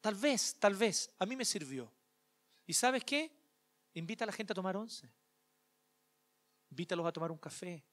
[0.00, 1.92] tal vez, tal vez, a mí me sirvió.
[2.66, 3.32] ¿Y sabes qué?
[3.94, 5.10] Invita a la gente a tomar once.
[6.70, 7.84] Invítalos a tomar un café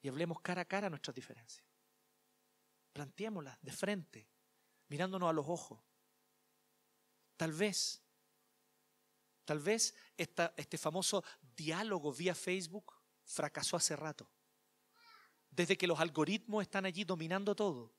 [0.00, 1.66] y hablemos cara a cara nuestras diferencias.
[2.92, 4.28] Planteémoslas de frente,
[4.88, 5.80] mirándonos a los ojos.
[7.36, 8.02] Tal vez,
[9.44, 11.24] tal vez este famoso
[11.56, 12.92] diálogo vía Facebook
[13.24, 14.28] fracasó hace rato.
[15.50, 17.92] Desde que los algoritmos están allí dominando todo,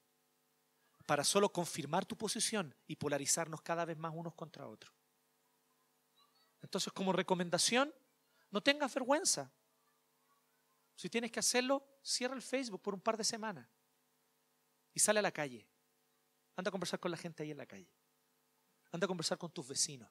[1.05, 4.93] para solo confirmar tu posición y polarizarnos cada vez más unos contra otros.
[6.61, 7.93] Entonces, como recomendación,
[8.49, 9.51] no tengas vergüenza.
[10.95, 13.68] Si tienes que hacerlo, cierra el Facebook por un par de semanas
[14.93, 15.68] y sale a la calle.
[16.55, 17.91] Anda a conversar con la gente ahí en la calle.
[18.91, 20.09] Anda a conversar con tus vecinos,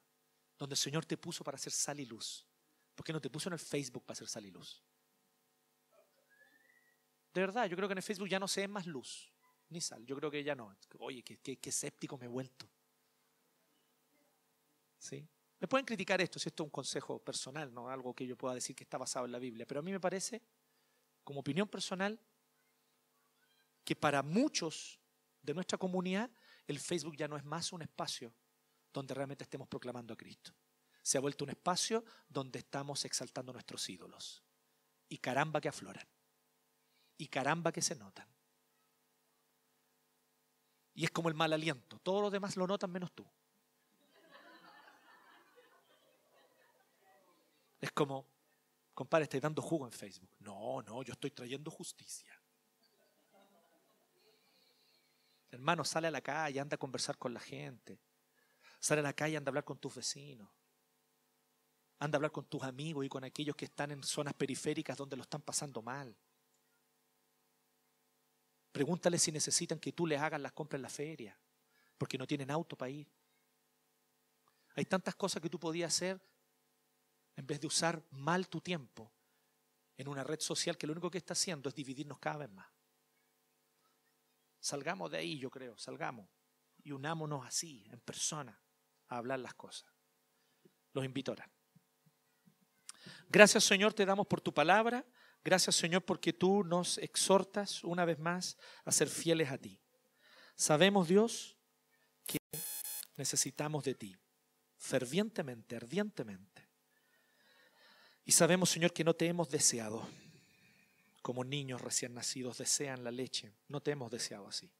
[0.63, 2.47] donde el Señor te puso para hacer sal y luz.
[2.95, 4.81] ¿Por qué no te puso en el Facebook para hacer sal y luz?
[7.33, 9.29] De verdad, yo creo que en el Facebook ya no se ve más luz,
[9.69, 10.05] ni sal.
[10.05, 10.73] Yo creo que ya no.
[10.99, 12.65] Oye, qué, qué, qué escéptico me he vuelto.
[14.99, 15.27] ¿Sí?
[15.59, 18.55] Me pueden criticar esto, si esto es un consejo personal, no algo que yo pueda
[18.55, 20.41] decir que está basado en la Biblia, pero a mí me parece,
[21.25, 22.17] como opinión personal,
[23.83, 24.97] que para muchos
[25.41, 26.31] de nuestra comunidad
[26.67, 28.33] el Facebook ya no es más un espacio
[28.93, 30.53] donde realmente estemos proclamando a Cristo.
[31.01, 34.43] Se ha vuelto un espacio donde estamos exaltando nuestros ídolos.
[35.09, 36.07] Y caramba que afloran.
[37.17, 38.27] Y caramba que se notan.
[40.95, 41.99] Y es como el mal aliento.
[41.99, 43.25] Todos los demás lo notan menos tú.
[47.81, 48.25] Es como,
[48.93, 50.29] compadre, estoy dando jugo en Facebook.
[50.39, 52.31] No, no, yo estoy trayendo justicia.
[55.51, 57.99] Hermano, sale a la calle, anda a conversar con la gente.
[58.83, 60.49] Sale a la calle, anda a hablar con tus vecinos.
[61.99, 65.15] Anda a hablar con tus amigos y con aquellos que están en zonas periféricas donde
[65.15, 66.13] lo están pasando mal.
[68.73, 71.39] Pregúntale si necesitan que tú les hagas las compras en la feria,
[71.97, 73.07] porque no tienen auto para ir.
[74.75, 76.19] Hay tantas cosas que tú podías hacer
[77.37, 79.09] en vez de usar mal tu tiempo
[79.95, 82.67] en una red social que lo único que está haciendo es dividirnos cada vez más.
[84.59, 86.27] Salgamos de ahí, yo creo, salgamos
[86.83, 88.59] y unámonos así, en persona,
[89.07, 89.91] a hablar las cosas.
[90.93, 91.49] Los invito a.
[93.29, 95.05] Gracias Señor, te damos por tu palabra.
[95.43, 99.81] Gracias Señor porque tú nos exhortas una vez más a ser fieles a ti.
[100.55, 101.57] Sabemos Dios
[102.25, 102.37] que
[103.17, 104.15] necesitamos de ti,
[104.77, 106.69] fervientemente, ardientemente.
[108.23, 110.07] Y sabemos Señor que no te hemos deseado
[111.21, 113.53] como niños recién nacidos desean la leche.
[113.67, 114.71] No te hemos deseado así.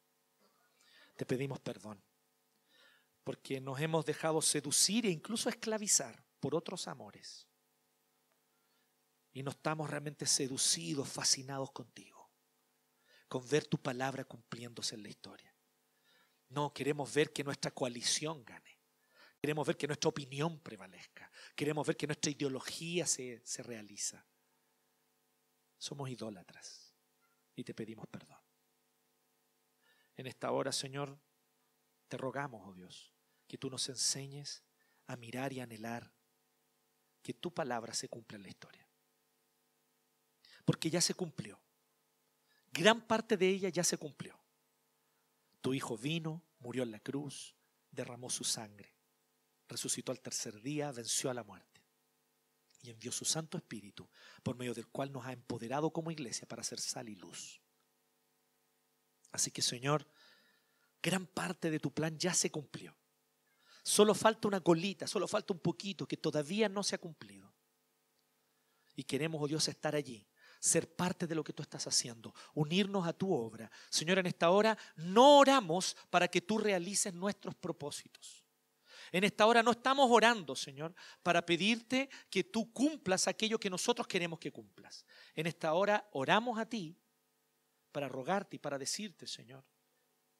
[1.16, 2.02] Te pedimos perdón
[3.24, 7.48] porque nos hemos dejado seducir e incluso esclavizar por otros amores.
[9.32, 12.30] Y no estamos realmente seducidos, fascinados contigo,
[13.26, 15.52] con ver tu palabra cumpliéndose en la historia.
[16.50, 18.78] No, queremos ver que nuestra coalición gane.
[19.40, 21.30] Queremos ver que nuestra opinión prevalezca.
[21.56, 24.24] Queremos ver que nuestra ideología se, se realiza.
[25.78, 26.94] Somos idólatras
[27.56, 28.38] y te pedimos perdón.
[30.16, 31.18] En esta hora, Señor,
[32.06, 33.13] te rogamos, oh Dios,
[33.46, 34.62] que tú nos enseñes
[35.06, 36.12] a mirar y anhelar
[37.22, 38.88] que tu palabra se cumpla en la historia.
[40.64, 41.60] Porque ya se cumplió.
[42.72, 44.38] Gran parte de ella ya se cumplió.
[45.60, 47.54] Tu Hijo vino, murió en la cruz,
[47.90, 48.94] derramó su sangre,
[49.68, 51.74] resucitó al tercer día, venció a la muerte
[52.82, 54.10] y envió su Santo Espíritu,
[54.42, 57.62] por medio del cual nos ha empoderado como iglesia para hacer sal y luz.
[59.32, 60.06] Así que, Señor,
[61.02, 62.94] gran parte de tu plan ya se cumplió.
[63.86, 67.52] Solo falta una colita, solo falta un poquito que todavía no se ha cumplido.
[68.96, 70.26] Y queremos, oh Dios, estar allí,
[70.58, 73.70] ser parte de lo que tú estás haciendo, unirnos a tu obra.
[73.90, 78.42] Señor, en esta hora no oramos para que tú realices nuestros propósitos.
[79.12, 84.06] En esta hora no estamos orando, Señor, para pedirte que tú cumplas aquello que nosotros
[84.06, 85.04] queremos que cumplas.
[85.34, 86.96] En esta hora oramos a ti
[87.92, 89.62] para rogarte y para decirte, Señor,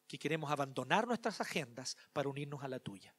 [0.06, 3.14] que queremos abandonar nuestras agendas para unirnos a la tuya.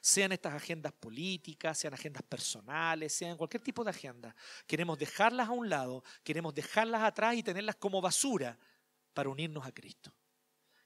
[0.00, 4.34] Sean estas agendas políticas, sean agendas personales, sean cualquier tipo de agenda.
[4.66, 8.58] Queremos dejarlas a un lado, queremos dejarlas atrás y tenerlas como basura
[9.12, 10.12] para unirnos a Cristo.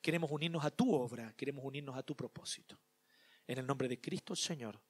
[0.03, 2.79] Queremos unirnos a tu obra, queremos unirnos a tu propósito.
[3.47, 4.81] En el nombre de Cristo, Señor,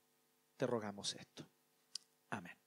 [0.56, 1.46] te rogamos esto.
[2.30, 2.63] Amén.